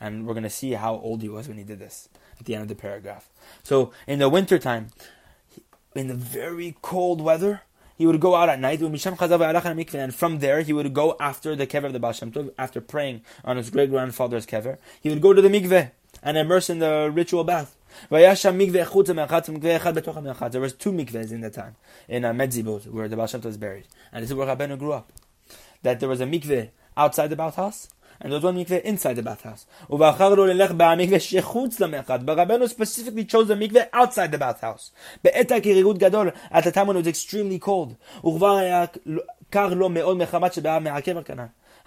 And 0.00 0.26
we're 0.26 0.35
going 0.35 0.44
to 0.44 0.50
see 0.50 0.73
how 0.73 0.94
old 0.94 1.20
he 1.20 1.28
was 1.28 1.47
when 1.47 1.59
he 1.59 1.64
did 1.64 1.78
this 1.78 2.09
at 2.38 2.47
the 2.47 2.54
end 2.54 2.62
of 2.62 2.68
the 2.68 2.75
paragraph. 2.75 3.28
So 3.62 3.92
in 4.06 4.18
the 4.18 4.30
winter 4.30 4.59
time, 4.59 4.88
in 5.94 6.09
the 6.09 6.14
very 6.14 6.76
cold 6.82 7.20
weather, 7.20 7.62
he 7.97 8.06
would 8.06 8.20
go 8.20 8.35
out 8.35 8.49
at 8.49 8.59
night, 8.59 8.80
and 8.80 10.14
from 10.14 10.38
there 10.38 10.62
he 10.62 10.73
would 10.73 10.94
go 10.94 11.16
after 11.20 11.54
the 11.54 11.66
kever 11.66 11.85
of 11.85 11.92
the 11.92 12.00
Baal 12.00 12.12
Shem 12.12 12.32
Tov, 12.32 12.50
after 12.56 12.80
praying 12.80 13.20
on 13.44 13.59
his 13.59 13.68
great 13.68 13.90
grandfather's 13.90 14.47
kever. 14.47 14.78
He 15.00 15.11
would 15.11 15.20
go 15.20 15.35
to 15.35 15.42
the 15.42 15.50
mikveh 15.50 15.90
and 16.23 16.38
immerse 16.38 16.70
in 16.70 16.78
the 16.78 17.11
ritual 17.12 17.44
bath. 17.44 17.76
There 18.09 18.20
was 18.20 18.40
two 18.40 18.52
mikvehs 18.52 21.30
in 21.30 21.40
the 21.40 21.50
time, 21.50 21.76
in 22.09 22.25
uh, 22.25 22.32
Medzibot, 22.32 22.87
where 22.87 23.09
the 23.09 23.16
Baal 23.16 23.26
Shem 23.26 23.42
Tov 23.42 23.47
is 23.47 23.59
buried. 23.59 23.85
And 24.12 24.23
this 24.23 24.30
is 24.30 24.35
where 24.35 24.47
Rabbeinu 24.47 24.78
grew 24.78 24.92
up. 24.92 25.12
That 25.82 26.00
there 26.00 26.09
was 26.09 26.20
a 26.20 26.26
mikveh 26.26 26.70
outside 26.97 27.28
the 27.28 27.37
bathhouse, 27.37 27.88
and 28.20 28.32
there 28.32 28.40
one 28.40 28.56
mikveh 28.56 28.82
inside 28.82 29.14
the 29.14 29.22
bathhouse. 29.22 29.64
But 29.88 29.98
Rabbeinu 29.98 32.68
specifically 32.68 33.24
chose 33.24 33.48
the 33.48 33.54
mikveh 33.54 33.88
outside 33.92 34.30
the 34.30 34.36
bathhouse. 34.36 34.90
At 35.24 35.48
the 35.48 36.72
time 36.72 36.86
when 36.86 36.96
it 36.96 37.00
was 37.00 37.06
extremely 37.06 37.58
cold. 37.58 37.96
And 38.22 38.40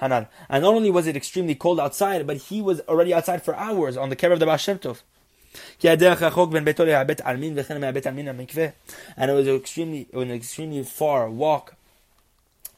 not 0.09 0.27
only 0.63 0.89
was 0.89 1.05
it 1.05 1.15
extremely 1.15 1.53
cold 1.55 1.79
outside, 1.79 2.25
but 2.25 2.37
he 2.37 2.63
was 2.63 2.81
already 2.81 3.13
outside 3.13 3.43
for 3.43 3.55
hours 3.55 3.95
on 3.95 4.09
the 4.09 4.15
care 4.15 4.31
of 4.31 4.39
the 4.39 4.47
Baal. 4.47 4.57
And 5.85 6.01
it 9.29 9.33
was 9.33 9.47
extremely, 9.47 10.07
an 10.13 10.31
extremely 10.31 10.83
far 10.83 11.29
walk 11.29 11.75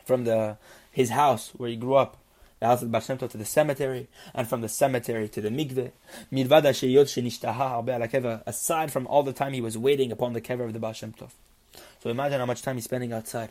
from 0.04 0.26
the 0.26 0.58
his 0.92 1.10
house 1.10 1.52
where 1.58 1.70
he 1.70 1.76
grew 1.76 1.96
up 1.96 2.18
the 2.60 2.68
house 2.68 2.82
of 2.82 2.92
Baal 2.92 3.02
Shem 3.02 3.18
to 3.18 3.28
the 3.28 3.46
cemetery, 3.46 4.08
and 4.34 4.48
from 4.48 4.62
the 4.62 4.70
cemetery 4.70 5.28
to 5.30 5.42
the 5.42 5.50
mikveh. 5.50 5.92
Aside 8.46 8.92
from 8.92 9.08
all 9.08 9.24
the 9.24 9.34
time 9.34 9.54
he 9.54 9.62
was 9.62 9.78
waiting 9.78 10.12
upon 10.12 10.34
the 10.34 10.42
kever 10.42 10.66
of 10.66 10.74
the 10.74 10.80
Baal. 10.80 10.94
So 10.94 11.30
imagine 12.06 12.40
how 12.40 12.46
much 12.46 12.62
time 12.62 12.76
he's 12.76 12.86
spending 12.86 13.14
outside. 13.14 13.50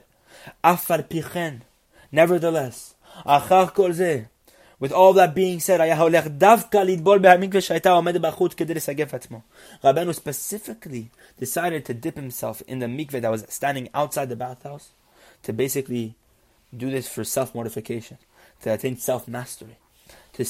Afar 0.62 1.02
pichen. 1.02 1.62
Nevertheless, 2.10 2.94
achar 3.26 3.74
kol. 3.74 3.92
With 4.80 4.90
all 4.92 5.12
that 5.14 5.34
being 5.34 5.58
said, 5.60 5.80
Rabbeinu 5.80 6.14
specifically 10.14 11.10
decided 11.38 11.86
to 11.86 11.94
dip 11.94 12.16
himself 12.16 12.62
in 12.66 12.80
the 12.80 12.86
mikveh 12.86 13.22
that 13.22 13.30
was 13.30 13.46
standing 13.48 13.88
outside 13.94 14.28
the 14.28 14.36
bathhouse 14.36 14.90
to 15.42 15.52
basically 15.52 16.16
do 16.76 16.90
this 16.90 17.08
for 17.08 17.22
self 17.24 17.54
mortification, 17.54 18.18
to 18.61 18.73
attain 18.73 18.97
self 18.97 19.27
mastery, 19.27 19.77
to, 20.33 20.45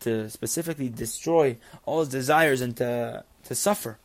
to 0.00 0.30
specifically 0.30 0.88
destroy 0.88 1.56
all 1.84 2.00
his 2.00 2.08
desires 2.08 2.60
and 2.60 2.76
to, 2.76 3.24
to 3.44 3.54
suffer 3.54 3.98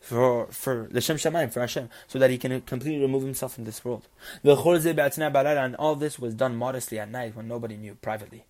for 0.00 0.46
for 0.52 0.88
the 0.90 1.00
Shem 1.00 1.16
Shamayim, 1.16 1.52
for 1.52 1.60
Hashem, 1.60 1.88
so 2.06 2.18
that 2.18 2.30
he 2.30 2.38
can 2.38 2.60
completely 2.60 3.02
remove 3.02 3.24
himself 3.24 3.54
from 3.54 3.64
this 3.64 3.84
world. 3.84 4.06
And 4.44 5.76
all 5.76 5.96
this 5.96 6.18
was 6.18 6.34
done 6.34 6.54
modestly 6.56 6.98
at 7.00 7.10
night 7.10 7.34
when 7.34 7.48
nobody 7.48 7.76
knew, 7.76 7.96
privately. 7.96 8.44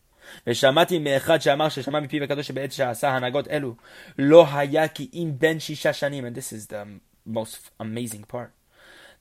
ושמעתי 0.47 0.99
מאחד 0.99 1.38
שאמר 1.38 1.69
ששמע 1.69 2.00
מפיו 2.00 2.25
הקדוש 2.25 2.47
שבעת 2.47 2.73
שעשה 2.73 3.09
הנהגות 3.09 3.49
אלו 3.49 3.75
לא 4.19 4.47
היה 4.52 4.88
כי 4.88 5.11
אם 5.14 5.33
בין 5.38 5.61
שישה 5.61 5.93
שנים 5.93 6.26
and 6.26 6.31
this 6.31 6.52
is 6.52 6.66
the 6.66 6.87
most 7.26 7.71
amazing 7.81 8.25
part 8.33 8.50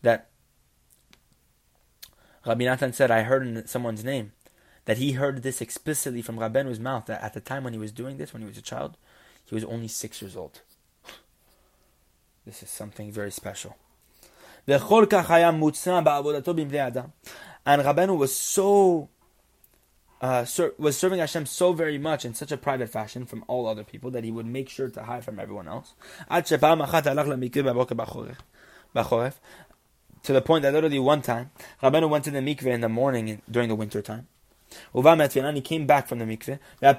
that 0.03 0.29
Rabbi 2.45 2.65
Natan 2.65 2.93
said 2.93 3.11
I 3.11 3.21
heard 3.21 3.47
in 3.47 3.67
someone's 3.67 4.03
name 4.03 4.31
that 4.84 4.98
he 4.98 5.12
heard 5.12 5.42
this 5.42 5.60
explicitly 5.60 6.22
from 6.22 6.36
Rabenu's 6.36 6.80
mouth 6.80 7.06
that 7.06 7.22
at 7.22 7.34
the 7.34 7.40
time 7.40 7.64
when 7.64 7.72
he 7.72 7.78
was 7.78 7.92
doing 7.92 8.16
this, 8.16 8.32
when 8.32 8.42
he 8.42 8.48
was 8.48 8.58
a 8.58 8.62
child, 8.62 8.96
he 9.44 9.54
was 9.54 9.64
only 9.64 9.88
six 9.88 10.22
years 10.22 10.36
old. 10.36 10.60
This 12.46 12.62
is 12.62 12.70
something 12.70 13.12
very 13.12 13.30
special. 13.30 13.76
And 14.66 14.80
Rabenu 17.82 18.16
was 18.16 18.34
so 18.34 19.08
uh, 20.20 20.44
ser- 20.44 20.74
was 20.78 20.96
serving 20.96 21.18
Hashem 21.18 21.46
so 21.46 21.72
very 21.72 21.98
much 21.98 22.24
in 22.24 22.34
such 22.34 22.52
a 22.52 22.56
private 22.56 22.90
fashion 22.90 23.26
from 23.26 23.44
all 23.48 23.66
other 23.66 23.84
people 23.84 24.10
that 24.10 24.24
he 24.24 24.30
would 24.30 24.46
make 24.46 24.68
sure 24.68 24.90
to 24.90 25.02
hide 25.04 25.24
from 25.24 25.38
everyone 25.38 25.68
else. 25.68 25.94
To 30.24 30.34
the 30.34 30.42
point 30.42 30.62
that 30.62 30.74
literally 30.74 30.98
one 30.98 31.22
time, 31.22 31.50
Rabbeinu 31.82 32.08
went 32.08 32.24
to 32.24 32.30
the 32.30 32.40
mikveh 32.40 32.66
in 32.66 32.82
the 32.82 32.88
morning 32.88 33.40
during 33.50 33.68
the 33.68 33.74
winter 33.74 34.02
time. 34.02 34.28
And 34.94 35.56
he 35.56 35.60
came 35.60 35.86
back 35.86 36.08
from 36.08 36.18
the 36.18 36.24
mikveh. 36.24 36.58
And 36.82 36.98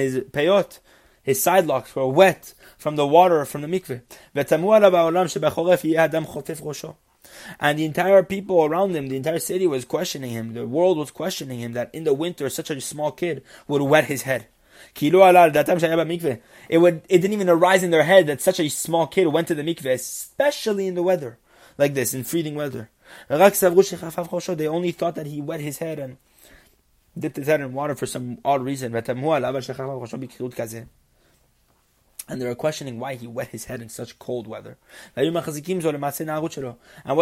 his 0.00 0.18
peyot, 0.18 0.78
his 1.22 1.42
side 1.42 1.66
locks 1.66 1.96
were 1.96 2.06
wet 2.06 2.54
from 2.76 2.96
the 2.96 3.06
water 3.06 3.44
from 3.44 3.62
the 3.62 3.68
mikveh. 3.68 4.02
And 7.58 7.78
the 7.78 7.84
entire 7.84 8.22
people 8.22 8.64
around 8.64 8.94
him, 8.94 9.08
the 9.08 9.16
entire 9.16 9.38
city 9.38 9.66
was 9.66 9.84
questioning 9.84 10.30
him. 10.30 10.54
The 10.54 10.66
world 10.66 10.98
was 10.98 11.10
questioning 11.10 11.58
him 11.58 11.72
that 11.72 11.94
in 11.94 12.04
the 12.04 12.14
winter, 12.14 12.50
such 12.50 12.70
a 12.70 12.80
small 12.80 13.12
kid 13.12 13.42
would 13.66 13.82
wet 13.82 14.04
his 14.04 14.22
head. 14.22 14.46
It 14.94 15.14
would, 15.14 17.02
it 17.08 17.18
didn't 17.18 17.32
even 17.32 17.48
arise 17.48 17.82
in 17.82 17.90
their 17.90 18.02
head 18.02 18.26
that 18.26 18.42
such 18.42 18.60
a 18.60 18.68
small 18.68 19.06
kid 19.06 19.28
went 19.28 19.48
to 19.48 19.54
the 19.54 19.62
mikveh, 19.62 19.94
especially 19.94 20.86
in 20.86 20.94
the 20.94 21.02
weather, 21.02 21.38
like 21.78 21.94
this, 21.94 22.12
in 22.12 22.24
freezing 22.24 22.54
weather. 22.54 22.90
They 23.28 23.36
only 24.68 24.92
thought 24.92 25.14
that 25.14 25.26
he 25.26 25.40
wet 25.40 25.60
his 25.60 25.78
head 25.78 25.98
and 25.98 26.16
dipped 27.18 27.36
his 27.36 27.46
head 27.46 27.60
in 27.60 27.72
water 27.72 27.94
for 27.94 28.06
some 28.06 28.38
odd 28.44 28.62
reason. 28.62 28.94
And 32.26 32.40
they 32.40 32.46
were 32.46 32.54
questioning 32.54 32.98
why 32.98 33.16
he 33.16 33.26
wet 33.26 33.48
his 33.48 33.66
head 33.66 33.82
in 33.82 33.90
such 33.90 34.18
cold 34.18 34.46
weather. 34.46 34.78
And 35.14 35.34
what 35.34 35.44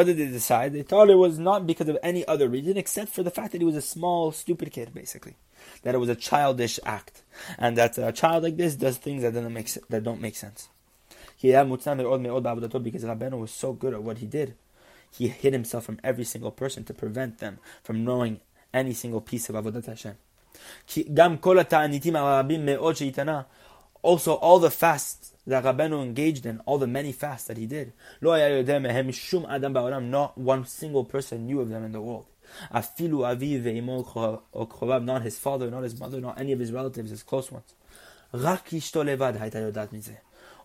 did 0.06 0.16
they 0.16 0.26
decide? 0.26 0.72
They 0.72 0.82
thought 0.82 1.10
it 1.10 1.16
was 1.16 1.40
not 1.40 1.66
because 1.66 1.88
of 1.88 1.98
any 2.04 2.24
other 2.26 2.48
reason 2.48 2.76
except 2.76 3.10
for 3.12 3.24
the 3.24 3.30
fact 3.30 3.50
that 3.52 3.60
he 3.60 3.64
was 3.64 3.74
a 3.74 3.82
small, 3.82 4.30
stupid 4.30 4.70
kid, 4.70 4.94
basically. 4.94 5.34
That 5.82 5.96
it 5.96 5.98
was 5.98 6.08
a 6.08 6.14
childish 6.14 6.78
act. 6.84 7.22
And 7.58 7.76
that 7.78 7.98
a 7.98 8.12
child 8.12 8.44
like 8.44 8.56
this 8.56 8.76
does 8.76 8.96
things 8.96 9.22
that, 9.22 9.34
don't 9.34 9.52
make, 9.52 9.72
that 9.88 10.04
don't 10.04 10.20
make 10.20 10.36
sense. 10.36 10.68
Because 11.40 11.66
Rabbeinu 11.66 13.38
was 13.38 13.50
so 13.50 13.72
good 13.72 13.94
at 13.94 14.02
what 14.04 14.18
he 14.18 14.26
did. 14.26 14.54
He 15.12 15.28
hid 15.28 15.52
himself 15.52 15.84
from 15.84 16.00
every 16.02 16.24
single 16.24 16.50
person 16.50 16.84
to 16.84 16.94
prevent 16.94 17.38
them 17.38 17.58
from 17.82 18.04
knowing 18.04 18.40
any 18.72 18.94
single 18.94 19.20
piece 19.20 19.48
of 19.48 19.54
Avodat 19.54 19.86
Hashem. 19.86 20.16
Also, 24.02 24.34
all 24.34 24.58
the 24.58 24.70
fasts 24.70 25.32
that 25.46 25.64
Rabbeinu 25.64 26.02
engaged 26.02 26.46
in, 26.46 26.60
all 26.60 26.78
the 26.78 26.86
many 26.86 27.12
fasts 27.12 27.46
that 27.48 27.56
he 27.56 27.66
did, 27.66 27.92
not 28.20 28.58
one 30.38 30.64
single 30.66 31.04
person 31.04 31.46
knew 31.46 31.60
of 31.60 31.68
them 31.68 31.84
in 31.84 31.92
the 31.92 32.00
world. 32.00 32.26
Not 35.04 35.22
his 35.22 35.38
father, 35.38 35.70
not 35.70 35.82
his 35.84 35.98
mother, 35.98 36.20
not 36.20 36.40
any 36.40 36.52
of 36.52 36.58
his 36.58 36.72
relatives, 36.72 37.10
his 37.10 37.22
close 37.22 37.50
ones. 37.52 37.74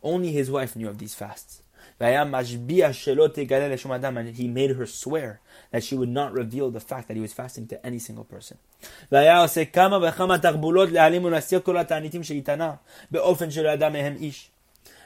Only 0.03 0.31
his 0.31 0.51
wife 0.51 0.75
knew 0.75 0.89
of 0.89 0.97
these 0.97 1.15
fasts. 1.15 1.61
And 1.99 2.35
he 4.35 4.47
made 4.47 4.71
her 4.71 4.85
swear 4.85 5.39
that 5.71 5.83
she 5.83 5.95
would 5.95 6.09
not 6.09 6.31
reveal 6.33 6.69
the 6.69 6.79
fact 6.79 7.07
that 7.07 7.15
he 7.15 7.21
was 7.21 7.33
fasting 7.33 7.67
to 7.67 7.85
any 7.85 7.97
single 7.99 8.23
person. 8.23 8.57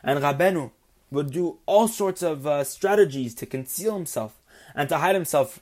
And 0.04 0.20
Rabenu 0.20 0.72
would 1.12 1.32
do 1.32 1.58
all 1.66 1.88
sorts 1.88 2.24
of 2.24 2.48
uh, 2.48 2.64
strategies 2.64 3.36
to 3.36 3.46
conceal 3.46 3.94
himself 3.94 4.34
and 4.76 4.90
to 4.90 4.98
hide 4.98 5.16
himself 5.16 5.60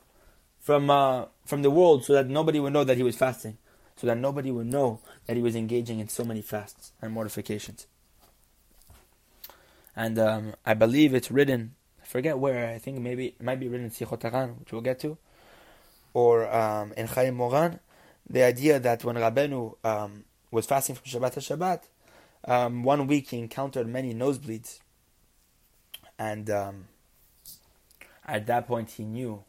from, 0.59 0.89
uh, 0.89 1.25
from 1.45 1.61
the 1.61 1.69
world 1.69 2.05
so 2.05 2.13
that 2.13 2.27
nobody 2.27 2.59
would 2.59 2.73
know 2.73 2.83
that 2.83 2.97
he 2.97 3.03
was 3.03 3.15
fasting, 3.15 3.57
so 3.95 4.07
that 4.07 4.17
nobody 4.17 4.51
would 4.51 4.67
know 4.67 4.99
that 5.25 5.35
he 5.35 5.43
was 5.43 5.55
engaging 5.55 5.99
in 5.99 6.07
so 6.07 6.23
many 6.23 6.41
fasts 6.41 6.93
and 7.01 7.11
mortifications. 7.11 7.87
And 9.99 10.17
um, 10.17 10.53
I 10.65 10.75
believe 10.75 11.13
it's 11.13 11.29
written, 11.29 11.75
I 12.01 12.05
forget 12.05 12.39
where, 12.39 12.69
I 12.73 12.77
think 12.77 12.99
maybe 12.99 13.35
it 13.37 13.43
might 13.43 13.59
be 13.59 13.67
written 13.67 13.87
in 13.87 13.91
Sichot 13.91 14.57
which 14.57 14.71
we'll 14.71 14.79
get 14.79 14.97
to, 15.01 15.17
or 16.13 16.49
um, 16.55 16.93
in 16.95 17.05
Chayei 17.05 17.35
Moharan, 17.35 17.79
the 18.29 18.43
idea 18.43 18.79
that 18.79 19.03
when 19.03 19.17
Rabenu 19.17 19.75
um, 19.83 20.23
was 20.51 20.65
fasting 20.65 20.95
from 20.95 21.03
Shabbat 21.03 21.33
to 21.33 21.39
Shabbat, 21.41 21.81
um, 22.45 22.83
one 22.83 23.07
week 23.07 23.31
he 23.31 23.39
encountered 23.39 23.89
many 23.89 24.13
nosebleeds. 24.13 24.79
And 26.17 26.49
um, 26.49 26.87
at 28.25 28.47
that 28.47 28.67
point 28.67 28.91
he 28.91 29.03
knew. 29.03 29.43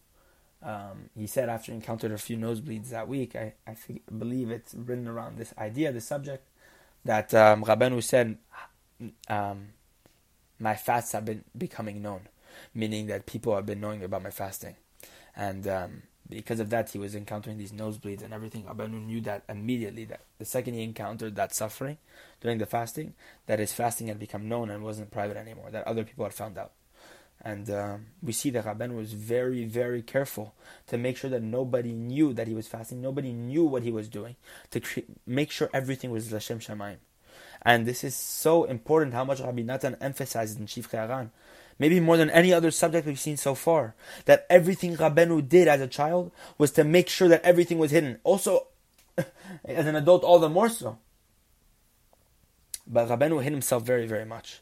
Um, 0.65 1.11
he 1.17 1.29
said 1.29 1.49
after 1.49 1.71
he 1.71 1.77
encountered 1.77 2.11
a 2.11 2.19
few 2.19 2.37
nosebleeds 2.37 2.91
that 2.91 3.07
week, 3.07 3.37
I, 3.37 3.55
I 3.69 3.75
think, 3.75 4.03
believe 4.19 4.51
it's 4.51 4.75
written 4.75 5.07
around 5.07 5.39
this 5.39 5.55
idea, 5.57 5.93
this 5.93 6.09
subject, 6.09 6.45
that 7.05 7.33
um, 7.35 7.63
Rabenu 7.63 8.03
said, 8.03 8.37
um, 9.29 9.69
my 10.61 10.77
fasts 10.77 11.13
have 11.13 11.25
been 11.25 11.45
becoming 11.57 12.03
known, 12.03 12.29
meaning 12.75 13.07
that 13.07 13.27
people 13.27 13.55
have 13.57 13.67
been 13.67 13.81
knowing 13.81 14.05
about 14.05 14.23
my 14.23 14.31
fasting. 14.31 14.77
And 15.35 15.67
um, 15.67 16.03
because 16.29 16.61
of 16.61 16.71
that, 16.71 16.91
he 16.91 16.99
was 16.99 17.15
encountering 17.15 17.59
these 17.59 17.73
nosebleeds 17.73 18.23
and 18.23 18.33
everything. 18.33 18.65
Rabbeinu 18.65 19.05
knew 19.05 19.21
that 19.23 19.43
immediately, 19.49 20.05
that 20.05 20.21
the 20.39 20.45
second 20.45 20.75
he 20.75 20.83
encountered 20.83 21.35
that 21.37 21.55
suffering 21.55 21.99
during 22.41 22.59
the 22.59 22.67
fasting, 22.67 23.15
that 23.47 23.59
his 23.59 23.73
fasting 23.73 24.09
had 24.09 24.19
become 24.19 24.49
known 24.49 24.71
and 24.71 24.85
wasn't 24.85 25.11
private 25.11 25.37
anymore, 25.37 25.71
that 25.71 25.87
other 25.87 26.05
people 26.05 26.25
had 26.25 26.35
found 26.35 26.57
out. 26.59 26.73
And 27.43 27.71
um, 27.71 28.07
we 28.23 28.33
see 28.33 28.51
that 28.51 28.67
Rabbeinu 28.67 28.95
was 28.97 29.15
very, 29.15 29.65
very 29.65 30.03
careful 30.03 30.55
to 30.89 30.99
make 30.99 31.17
sure 31.17 31.31
that 31.31 31.43
nobody 31.43 31.93
knew 31.93 32.35
that 32.35 32.47
he 32.47 32.55
was 32.55 32.69
fasting, 32.69 33.01
nobody 33.01 33.33
knew 33.33 33.65
what 33.65 33.83
he 33.83 33.91
was 33.91 34.09
doing, 34.09 34.37
to 34.71 34.81
cre- 34.81 35.01
make 35.27 35.51
sure 35.51 35.71
everything 35.73 36.11
was 36.11 36.29
Lashem 36.29 36.59
Shamayim. 36.59 36.99
And 37.63 37.87
this 37.87 38.05
is 38.05 38.15
so 38.15 38.65
important 38.65 39.15
how 39.15 39.25
much 39.25 39.41
Rabbi 39.41 39.63
Natan 39.63 39.97
emphasizes 40.01 40.57
in 40.57 40.67
Shivchei 40.67 41.07
HaRan. 41.07 41.31
Maybe 41.79 42.01
more 42.01 42.17
than 42.17 42.31
any 42.31 42.53
other 42.53 42.71
subject 42.71 43.07
we've 43.07 43.19
seen 43.19 43.37
so 43.37 43.55
far. 43.55 43.95
That 44.27 44.47
everything 44.51 44.97
Rabbeinu 44.97 45.49
did 45.49 45.69
as 45.69 45.81
a 45.81 45.87
child 45.87 46.31
was 46.59 46.71
to 46.73 46.85
make 46.85 47.09
sure 47.09 47.29
that 47.29 47.43
everything 47.43 47.79
was 47.79 47.91
hidden. 47.91 48.19
Also, 48.23 48.67
as 49.65 49.87
an 49.87 49.97
adult, 49.97 50.23
all 50.23 50.39
the 50.39 50.49
more 50.49 50.69
so. 50.69 50.99
But 52.87 53.09
Rabbeinu 53.09 53.43
hid 53.43 53.53
himself 53.53 53.83
very, 53.83 54.07
very 54.07 54.25
much. 54.25 54.61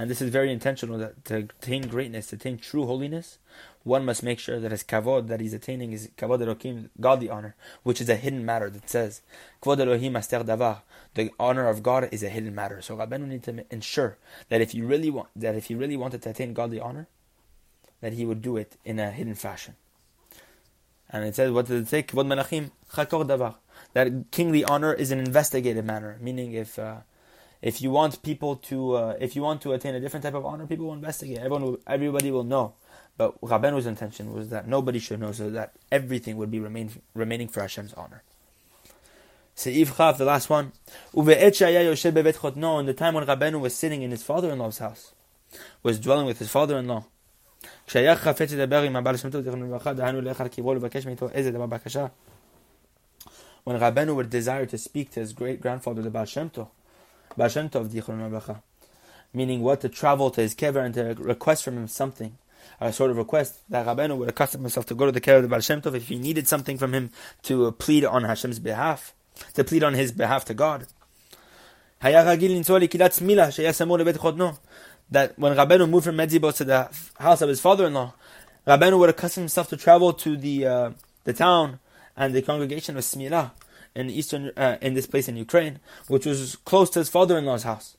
And 0.00 0.08
this 0.08 0.22
is 0.22 0.30
very 0.30 0.50
intentional 0.50 0.96
that 0.96 1.26
to 1.26 1.36
attain 1.60 1.82
greatness, 1.86 2.28
to 2.28 2.36
attain 2.36 2.56
true 2.56 2.86
holiness, 2.86 3.36
one 3.82 4.06
must 4.06 4.22
make 4.22 4.38
sure 4.38 4.58
that 4.58 4.70
his 4.70 4.82
kavod 4.82 5.28
that 5.28 5.40
he's 5.40 5.52
attaining 5.52 5.92
is 5.92 6.08
kavod 6.16 6.40
Elohim, 6.40 6.88
godly 6.98 7.28
honor, 7.28 7.54
which 7.82 8.00
is 8.00 8.08
a 8.08 8.16
hidden 8.16 8.46
matter 8.46 8.70
that 8.70 8.88
says, 8.88 9.20
kavod 9.62 9.78
Elohim 9.78 10.16
aster 10.16 10.42
davar, 10.42 10.78
the 11.16 11.30
honor 11.38 11.68
of 11.68 11.82
God 11.82 12.08
is 12.12 12.22
a 12.22 12.30
hidden 12.30 12.54
matter. 12.54 12.80
So 12.80 12.96
Rabbeinu 12.96 13.28
need 13.28 13.42
to 13.42 13.66
ensure 13.70 14.16
that 14.48 14.62
if 14.62 14.70
he 14.70 14.80
really 14.80 15.10
want, 15.10 15.28
that 15.36 15.54
if 15.54 15.66
he 15.66 15.74
really 15.74 15.98
wanted 15.98 16.22
to 16.22 16.30
attain 16.30 16.54
godly 16.54 16.80
honor, 16.80 17.06
that 18.00 18.14
he 18.14 18.24
would 18.24 18.40
do 18.40 18.56
it 18.56 18.78
in 18.86 18.98
a 18.98 19.10
hidden 19.10 19.34
fashion. 19.34 19.76
And 21.10 21.26
it 21.26 21.34
says, 21.34 21.50
what 21.50 21.66
does 21.66 21.82
it 21.82 21.88
say? 21.88 22.04
Kvod 22.04 22.26
Melachim 22.26 22.70
Chakor 22.90 23.26
Davar. 23.28 23.56
That 23.92 24.30
kingly 24.30 24.64
honor 24.64 24.94
is 24.94 25.10
an 25.10 25.18
investigative 25.18 25.84
manner, 25.84 26.16
meaning 26.22 26.54
if 26.54 26.78
uh, 26.78 27.00
if 27.62 27.82
you 27.82 27.90
want 27.90 28.22
people 28.22 28.56
to 28.56 28.94
uh, 28.94 29.16
if 29.20 29.36
you 29.36 29.42
want 29.42 29.60
to 29.62 29.72
attain 29.72 29.94
a 29.94 30.00
different 30.00 30.24
type 30.24 30.34
of 30.34 30.46
honor, 30.46 30.66
people 30.66 30.86
will 30.86 30.94
investigate. 30.94 31.38
Everyone, 31.38 31.62
will, 31.62 31.80
everybody 31.86 32.30
will 32.30 32.44
know. 32.44 32.74
But 33.16 33.38
Rabbenu's 33.42 33.86
intention 33.86 34.32
was 34.32 34.48
that 34.48 34.66
nobody 34.66 34.98
should 34.98 35.20
know, 35.20 35.32
so 35.32 35.50
that 35.50 35.72
everything 35.92 36.38
would 36.38 36.50
be 36.50 36.58
remain, 36.58 36.90
remaining 37.14 37.48
for 37.48 37.60
Hashem's 37.60 37.92
honor. 37.92 38.22
Seif 39.54 39.88
Chav, 39.88 40.16
the 40.16 40.24
last 40.24 40.48
one. 40.48 40.72
In 41.12 41.26
the 41.26 42.94
time 42.96 43.14
when 43.14 43.26
Rabbeinu 43.26 43.60
was 43.60 43.74
sitting 43.74 44.00
in 44.00 44.10
his 44.10 44.22
father-in-law's 44.22 44.78
house, 44.78 45.12
was 45.82 46.00
dwelling 46.00 46.24
with 46.24 46.38
his 46.38 46.48
father-in-law. 46.48 47.04
When 53.64 53.78
Rabbeinu 53.78 54.16
would 54.16 54.30
desire 54.30 54.64
to 54.64 54.78
speak 54.78 55.10
to 55.10 55.20
his 55.20 55.34
great 55.34 55.60
grandfather, 55.60 56.00
the 56.00 56.10
Baal 56.10 56.24
Shem 56.24 56.50
Baal 57.36 57.48
Shem 57.48 57.68
Tov, 57.68 58.62
meaning 59.32 59.62
what? 59.62 59.80
To 59.80 59.88
travel 59.88 60.30
to 60.30 60.40
his 60.40 60.54
kever 60.54 60.84
and 60.84 60.94
to 60.94 61.14
request 61.22 61.64
from 61.64 61.76
him 61.76 61.88
something. 61.88 62.36
A 62.80 62.92
sort 62.92 63.10
of 63.10 63.16
request 63.16 63.60
that 63.70 63.86
Rabbeinu 63.86 64.16
would 64.16 64.28
accustom 64.28 64.62
himself 64.62 64.86
to 64.86 64.94
go 64.94 65.06
to 65.06 65.12
the 65.12 65.20
care 65.20 65.36
of 65.36 65.42
the 65.42 65.48
Baal 65.48 65.60
Shem 65.60 65.80
Tov 65.82 65.94
if 65.94 66.08
he 66.08 66.18
needed 66.18 66.48
something 66.48 66.76
from 66.78 66.92
him 66.94 67.10
to 67.42 67.72
plead 67.72 68.04
on 68.04 68.24
Hashem's 68.24 68.58
behalf, 68.58 69.14
to 69.54 69.64
plead 69.64 69.82
on 69.82 69.94
his 69.94 70.12
behalf 70.12 70.44
to 70.46 70.54
God. 70.54 70.86
That 72.02 72.18
when 75.38 75.56
Rabbeinu 75.56 75.88
moved 75.88 76.04
from 76.06 76.16
Medzibos 76.16 76.56
to 76.56 76.64
the 76.64 76.88
house 77.18 77.42
of 77.42 77.48
his 77.48 77.60
father-in-law, 77.60 78.14
Rabbeinu 78.66 78.98
would 78.98 79.10
accustom 79.10 79.42
himself 79.42 79.68
to 79.68 79.76
travel 79.76 80.12
to 80.14 80.36
the 80.36 80.66
uh, 80.66 80.90
the 81.24 81.32
town 81.32 81.78
and 82.16 82.34
the 82.34 82.42
congregation 82.42 82.96
of 82.96 83.04
Smila 83.04 83.52
in 83.94 84.10
eastern 84.10 84.52
uh, 84.56 84.76
in 84.80 84.94
this 84.94 85.06
place 85.06 85.28
in 85.28 85.36
Ukraine, 85.36 85.80
which 86.08 86.26
was 86.26 86.56
close 86.64 86.90
to 86.90 86.98
his 87.00 87.08
father-in-law's 87.08 87.64
house. 87.64 87.96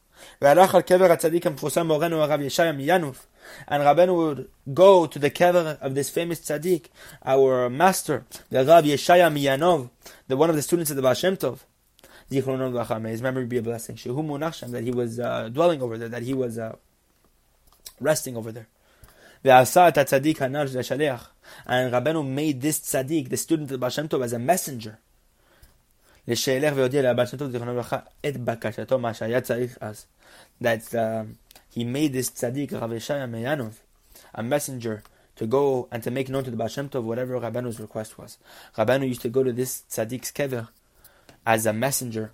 And 3.67 3.83
Rabbeinu 3.83 4.15
would 4.15 4.49
go 4.73 5.07
to 5.07 5.19
the 5.19 5.31
kever 5.31 5.79
of 5.79 5.95
this 5.95 6.09
famous 6.09 6.39
tzaddik, 6.39 6.87
our 7.25 7.69
master, 7.69 8.25
the 8.49 8.63
Rav 8.63 8.83
Yeshaya 8.85 9.31
Miyanov, 9.33 9.89
the 10.27 10.37
one 10.37 10.49
of 10.49 10.55
the 10.55 10.61
students 10.61 10.91
of 10.91 10.95
the 10.95 11.01
Baal 11.01 11.15
Shem 11.15 11.37
Tov. 11.37 11.59
May 12.29 13.09
his 13.09 13.21
memory 13.21 13.45
be 13.45 13.57
a 13.57 13.61
blessing. 13.61 13.95
That 13.95 14.81
he 14.83 14.91
was 14.91 15.19
uh, 15.19 15.49
dwelling 15.49 15.81
over 15.81 15.97
there, 15.97 16.07
that 16.07 16.23
he 16.23 16.33
was 16.33 16.57
uh, 16.57 16.77
resting 17.99 18.37
over 18.37 18.51
there. 18.53 18.67
And 19.43 19.67
Rabbeinu 21.93 22.25
made 22.27 22.61
this 22.61 22.79
tzaddik, 22.79 23.29
the 23.29 23.37
student 23.37 23.67
of 23.67 23.71
the 23.71 23.77
Baal 23.79 23.89
Shem 23.89 24.07
Tov, 24.07 24.23
as 24.23 24.33
a 24.33 24.39
messenger. 24.39 24.99
That 26.27 26.47
um, 30.95 31.37
he 31.69 31.83
made 31.83 32.13
this 32.13 32.29
tzaddik, 32.29 32.79
Rav 32.79 32.91
Yeshaya 32.91 33.29
Meyanov, 33.29 33.73
a 34.33 34.43
messenger 34.43 35.03
to 35.35 35.47
go 35.47 35.87
and 35.91 36.03
to 36.03 36.11
make 36.11 36.29
known 36.29 36.43
to 36.43 36.51
the 36.51 36.57
Baal 36.57 37.01
whatever 37.01 37.39
Rabbanu's 37.39 37.79
request 37.79 38.17
was. 38.17 38.37
Rabbanu 38.77 39.07
used 39.07 39.21
to 39.21 39.29
go 39.29 39.43
to 39.43 39.51
this 39.51 39.83
tzaddik's 39.89 40.31
kever 40.31 40.69
as 41.45 41.65
a 41.65 41.73
messenger, 41.73 42.31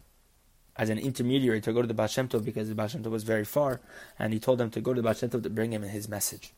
as 0.76 0.90
an 0.90 0.98
intermediary 0.98 1.62
to 1.62 1.72
go 1.72 1.82
to 1.82 1.88
the 1.88 1.94
Baal 1.94 2.08
Tov 2.08 2.44
because 2.44 2.68
the 2.68 2.76
Baal 2.76 2.88
Tov 2.88 3.10
was 3.10 3.24
very 3.24 3.46
far, 3.46 3.80
and 4.20 4.34
he 4.34 4.40
told 4.40 4.58
them 4.58 4.70
to 4.72 4.82
go 4.82 4.94
to 4.94 5.02
the 5.02 5.06
Baal 5.06 5.14
Tov 5.14 5.44
to 5.44 5.50
bring 5.50 5.72
him 5.72 5.84
his 5.84 6.10
message. 6.10 6.54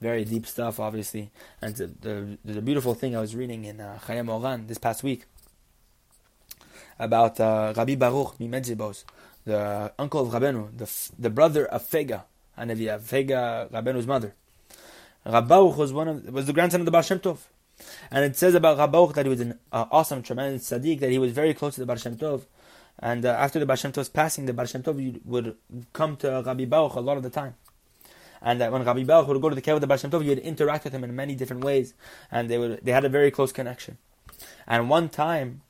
Very 0.00 0.24
deep 0.24 0.46
stuff, 0.46 0.78
obviously. 0.78 1.30
And 1.60 1.74
the, 1.74 1.86
the, 1.86 2.38
the 2.44 2.62
beautiful 2.62 2.94
thing 2.94 3.16
I 3.16 3.20
was 3.20 3.34
reading 3.34 3.64
in 3.64 3.80
uh, 3.80 3.98
Chayei 4.06 4.24
Moharan 4.24 4.68
this 4.68 4.78
past 4.78 5.02
week 5.02 5.24
about 6.98 7.38
uh, 7.40 7.72
Rabbi 7.76 7.94
Baruch 7.94 8.38
Mimedzibos, 8.38 9.04
the 9.44 9.92
uncle 9.98 10.26
of 10.26 10.32
Rabenu, 10.32 10.76
the, 10.76 10.90
the 11.18 11.30
brother 11.30 11.66
of 11.66 11.82
Fega, 11.82 12.22
Hanavia, 12.58 12.98
Fega, 13.00 13.70
Rabenu's 13.70 14.06
mother. 14.06 14.34
Rabbauch 15.26 15.76
was 15.76 15.92
one 15.92 16.08
of, 16.08 16.24
was 16.32 16.46
the 16.46 16.52
grandson 16.52 16.80
of 16.80 16.84
the 16.84 16.92
Baal 16.92 17.02
Shem 17.02 17.18
Tov. 17.18 17.38
And 18.10 18.24
it 18.24 18.36
says 18.36 18.54
about 18.54 18.78
Rabbauch 18.78 19.14
that 19.14 19.26
he 19.26 19.30
was 19.30 19.40
an 19.40 19.58
uh, 19.72 19.86
awesome, 19.90 20.22
tremendous 20.22 20.70
tzaddik, 20.70 21.00
that 21.00 21.10
he 21.10 21.18
was 21.18 21.32
very 21.32 21.52
close 21.52 21.74
to 21.74 21.80
the 21.80 21.86
Baal 21.86 21.96
Shem 21.96 22.16
Tov. 22.16 22.42
And 22.98 23.26
uh, 23.26 23.30
after 23.30 23.58
the 23.58 23.66
Baal 23.66 23.76
Shem 23.76 23.92
Tov's 23.92 24.08
passing, 24.08 24.46
the 24.46 24.52
Baal 24.52 24.66
Shem 24.66 24.82
Tov 24.82 25.24
would 25.24 25.56
come 25.92 26.16
to 26.18 26.42
Rabbi 26.46 26.64
Baruch 26.64 26.94
a 26.94 27.00
lot 27.00 27.16
of 27.16 27.22
the 27.22 27.30
time. 27.30 27.54
And 28.40 28.60
that 28.60 28.70
when 28.70 28.84
Rabbi 28.84 29.02
Baruch 29.02 29.28
would 29.28 29.42
go 29.42 29.48
to 29.48 29.54
the 29.54 29.60
cave 29.60 29.74
of 29.74 29.80
the 29.80 29.86
Baal 29.86 29.98
Shem 29.98 30.10
Tov, 30.10 30.22
he 30.22 30.28
would 30.28 30.38
interact 30.38 30.84
with 30.84 30.92
him 30.92 31.04
in 31.04 31.14
many 31.14 31.34
different 31.34 31.64
ways. 31.64 31.94
And 32.30 32.48
they 32.48 32.58
would 32.58 32.80
they 32.84 32.92
had 32.92 33.04
a 33.04 33.08
very 33.08 33.30
close 33.30 33.52
connection. 33.52 33.98
And 34.66 34.88
one 34.88 35.08
time, 35.08 35.62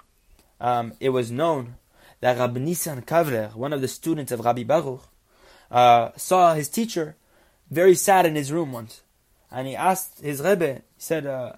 um, 0.60 0.94
it 1.00 1.10
was 1.10 1.30
known 1.30 1.76
that 2.20 2.38
Rabbi 2.38 2.60
Nisan 2.60 3.02
Kavler, 3.02 3.54
one 3.54 3.72
of 3.72 3.80
the 3.80 3.88
students 3.88 4.32
of 4.32 4.40
Rabbi 4.40 4.64
Baruch, 4.64 5.02
uh, 5.70 6.10
saw 6.16 6.54
his 6.54 6.68
teacher 6.68 7.16
very 7.70 7.94
sad 7.94 8.26
in 8.26 8.34
his 8.34 8.52
room 8.52 8.72
once. 8.72 9.02
And 9.50 9.66
he 9.66 9.76
asked 9.76 10.20
his 10.20 10.40
Rebbe, 10.40 10.74
he 10.74 10.80
said, 10.98 11.26
uh, 11.26 11.52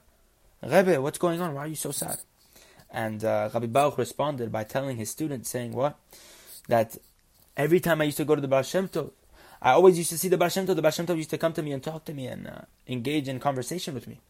Rebbe, 0.63 1.01
what's 1.01 1.19
going 1.19 1.41
on? 1.41 1.55
Why 1.55 1.65
are 1.65 1.69
you 1.69 1.75
so 1.75 1.93
sad? 1.93 2.19
And 2.91 3.25
uh, 3.25 3.51
Rabbi 3.53 3.67
Baruch 3.67 3.99
responded 3.99 4.51
by 4.51 4.65
telling 4.65 4.97
his 4.97 5.11
student, 5.11 5.47
saying 5.47 5.73
what? 5.73 5.99
That 6.69 6.97
every 7.57 7.81
time 7.81 8.01
I 8.01 8.05
used 8.05 8.17
to 8.17 8.25
go 8.25 8.35
to 8.35 8.41
the 8.41 8.63
Shem 8.63 8.89
Tov, 8.89 9.11
I 9.61 9.73
always 9.73 9.99
used 9.99 10.11
to 10.11 10.19
see 10.19 10.29
the 10.29 10.39
Baal 10.39 10.49
Shem 10.49 10.67
Tov. 10.67 10.77
The 10.77 10.83
Baal 10.83 10.91
Shem 10.91 11.07
Tov 11.07 11.17
used 11.17 11.31
to 11.31 11.39
come 11.39 11.53
to 11.55 11.63
me 11.63 11.73
and 11.73 11.83
talk 11.83 12.05
to 12.07 12.15
me 12.15 12.27
and 12.27 12.47
uh, 12.47 12.61
engage 12.87 13.29
in 13.29 13.41
conversation 13.41 13.95
with 13.95 14.07
me. 14.07 14.21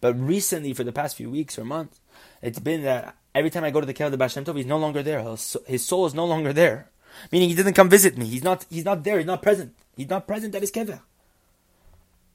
But 0.00 0.18
recently, 0.18 0.72
for 0.72 0.84
the 0.84 0.92
past 0.92 1.16
few 1.16 1.30
weeks 1.30 1.58
or 1.58 1.64
months, 1.64 2.00
it's 2.42 2.58
been 2.58 2.82
that 2.82 3.16
every 3.34 3.50
time 3.50 3.64
I 3.64 3.70
go 3.70 3.80
to 3.80 3.86
the 3.86 3.94
Kel 3.94 4.08
of 4.08 4.12
the 4.12 4.18
Baal 4.18 4.28
Shem 4.28 4.44
Tov, 4.44 4.56
he's 4.56 4.66
no 4.66 4.78
longer 4.78 5.02
there. 5.02 5.22
His 5.66 5.84
soul 5.84 6.06
is 6.06 6.14
no 6.14 6.24
longer 6.24 6.52
there. 6.52 6.90
Meaning 7.32 7.48
he 7.48 7.54
doesn't 7.54 7.74
come 7.74 7.88
visit 7.88 8.18
me. 8.18 8.26
He's 8.26 8.44
not, 8.44 8.66
he's 8.68 8.84
not 8.84 9.02
there. 9.02 9.18
He's 9.18 9.26
not 9.26 9.42
present. 9.42 9.74
He's 9.96 10.08
not 10.08 10.26
present 10.26 10.54
at 10.54 10.60
his 10.60 10.70
kever. 10.70 11.00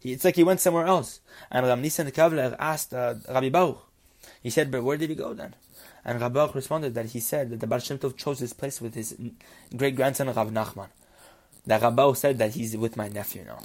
It's 0.03 0.25
like 0.25 0.35
he 0.35 0.43
went 0.43 0.59
somewhere 0.59 0.87
else. 0.87 1.19
And 1.51 1.65
Ram 1.65 1.81
Nisan 1.81 2.09
Kavler 2.11 2.55
asked 2.57 2.93
uh, 2.93 3.15
Rabbi 3.29 3.49
Baruch. 3.49 3.79
He 4.41 4.49
said, 4.49 4.71
but 4.71 4.83
where 4.83 4.97
did 4.97 5.09
he 5.09 5.15
go 5.15 5.33
then? 5.33 5.55
And 6.03 6.19
Rabbi 6.19 6.33
Baruch 6.33 6.55
responded 6.55 6.95
that 6.95 7.07
he 7.07 7.19
said 7.19 7.51
that 7.51 7.59
the 7.59 7.67
Baal 7.67 7.79
Tov 7.79 8.17
chose 8.17 8.39
his 8.39 8.53
place 8.53 8.81
with 8.81 8.95
his 8.95 9.15
great 9.75 9.95
grandson 9.95 10.27
Rav 10.27 10.49
Nachman. 10.49 10.87
That 11.67 11.81
Rabbi 11.83 11.95
Baruch 11.95 12.15
said 12.17 12.39
that 12.39 12.55
he's 12.55 12.75
with 12.75 12.97
my 12.97 13.07
nephew 13.07 13.43
now. 13.45 13.59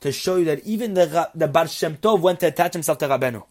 To 0.00 0.12
show 0.12 0.36
you 0.36 0.44
that 0.44 0.66
even 0.66 0.92
the, 0.92 1.30
the 1.34 1.48
Baal 1.48 1.66
Shem 1.66 1.96
Tov 1.96 2.20
went 2.20 2.40
to 2.40 2.48
attach 2.48 2.74
himself 2.74 2.98
to 2.98 3.08
Rabbeinu. 3.08 3.42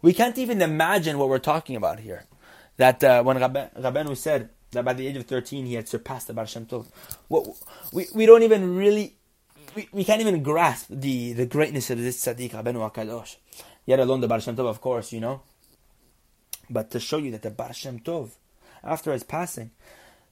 We 0.00 0.12
can't 0.12 0.38
even 0.38 0.62
imagine 0.62 1.18
what 1.18 1.28
we're 1.28 1.38
talking 1.38 1.76
about 1.76 2.00
here. 2.00 2.24
That 2.76 3.02
uh, 3.02 3.22
when 3.22 3.38
Rabbe, 3.38 3.70
Rabbeinu 3.76 4.16
said 4.16 4.50
that 4.70 4.84
by 4.84 4.92
the 4.92 5.06
age 5.06 5.16
of 5.16 5.26
13 5.26 5.66
he 5.66 5.74
had 5.74 5.88
surpassed 5.88 6.28
the 6.28 6.34
Baal 6.34 6.46
Shem 6.46 6.66
Tov, 6.66 6.86
what, 7.26 7.48
we, 7.92 8.06
we 8.14 8.26
don't 8.26 8.44
even 8.44 8.76
really, 8.76 9.16
we, 9.74 9.88
we 9.90 10.04
can't 10.04 10.20
even 10.20 10.42
grasp 10.42 10.86
the, 10.88 11.32
the 11.32 11.46
greatness 11.46 11.90
of 11.90 11.98
this 11.98 12.24
Tzaddik 12.24 12.52
Rabbeinu 12.52 12.92
HaKadosh. 12.92 13.36
Yet 13.86 13.98
alone 13.98 14.20
the 14.20 14.28
Baal 14.28 14.38
Shem 14.38 14.54
Tov, 14.54 14.68
of 14.68 14.80
course, 14.80 15.12
you 15.12 15.20
know. 15.20 15.42
But 16.70 16.90
to 16.92 17.00
show 17.00 17.18
you 17.18 17.32
that 17.32 17.42
the 17.42 17.50
Baal 17.50 17.72
Shem 17.72 17.98
Tov, 17.98 18.30
after 18.84 19.12
his 19.12 19.24
passing, 19.24 19.72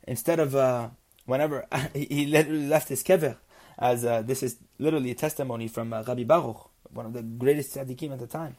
instead 0.06 0.38
of 0.38 0.54
uh, 0.54 0.90
whenever 1.24 1.66
he 1.94 2.26
literally 2.26 2.68
left 2.68 2.88
his 2.88 3.02
kever, 3.02 3.36
as 3.78 4.04
uh, 4.04 4.22
this 4.22 4.42
is 4.42 4.56
literally 4.78 5.10
a 5.10 5.14
testimony 5.14 5.66
from 5.68 5.92
uh, 5.92 6.02
Rabbi 6.02 6.24
Baruch, 6.24 6.70
one 6.92 7.06
of 7.06 7.12
the 7.12 7.22
greatest 7.22 7.74
tzaddikim 7.74 8.12
at 8.12 8.20
the 8.20 8.26
time. 8.26 8.56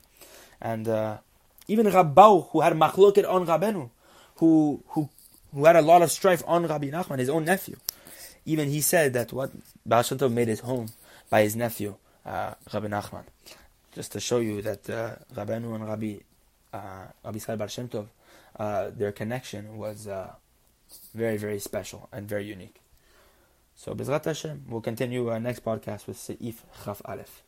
And 0.61 0.87
uh, 0.87 1.17
even 1.67 1.87
Rabbau, 1.87 2.49
who 2.51 2.61
had 2.61 2.73
machloket 2.73 3.29
on 3.29 3.45
Rabenu, 3.45 3.89
who, 4.35 4.83
who, 4.89 5.09
who 5.53 5.65
had 5.65 5.75
a 5.75 5.81
lot 5.81 6.01
of 6.01 6.11
strife 6.11 6.43
on 6.47 6.65
Rabbi 6.65 6.89
Nachman, 6.89 7.19
his 7.19 7.29
own 7.29 7.45
nephew, 7.45 7.75
even 8.45 8.69
he 8.69 8.81
said 8.81 9.13
that 9.13 9.33
what 9.33 9.51
Baal 9.85 10.03
made 10.29 10.47
his 10.47 10.61
home 10.61 10.87
by 11.29 11.41
his 11.41 11.55
nephew, 11.55 11.95
uh, 12.25 12.53
Rabbi 12.73 12.87
Nachman. 12.87 13.23
Just 13.93 14.11
to 14.13 14.19
show 14.19 14.39
you 14.39 14.61
that 14.61 14.89
uh, 14.89 15.15
Rabbeinu 15.33 15.75
and 15.75 15.87
Rabbi, 15.87 16.15
uh, 16.73 17.07
Rabbi 17.25 17.55
Baal 17.55 17.67
Shem 17.67 17.89
Tov, 17.89 18.07
uh, 18.57 18.89
their 18.95 19.11
connection 19.11 19.77
was 19.77 20.07
uh, 20.07 20.33
very, 21.13 21.37
very 21.37 21.59
special 21.59 22.09
and 22.11 22.27
very 22.27 22.45
unique. 22.45 22.81
So, 23.75 23.93
Bezrat 23.93 24.25
Hashem, 24.25 24.65
we'll 24.67 24.81
continue 24.81 25.27
our 25.29 25.39
next 25.39 25.63
podcast 25.63 26.07
with 26.07 26.17
Seif 26.17 26.55
Chaf 26.83 27.01
Aleph. 27.05 27.43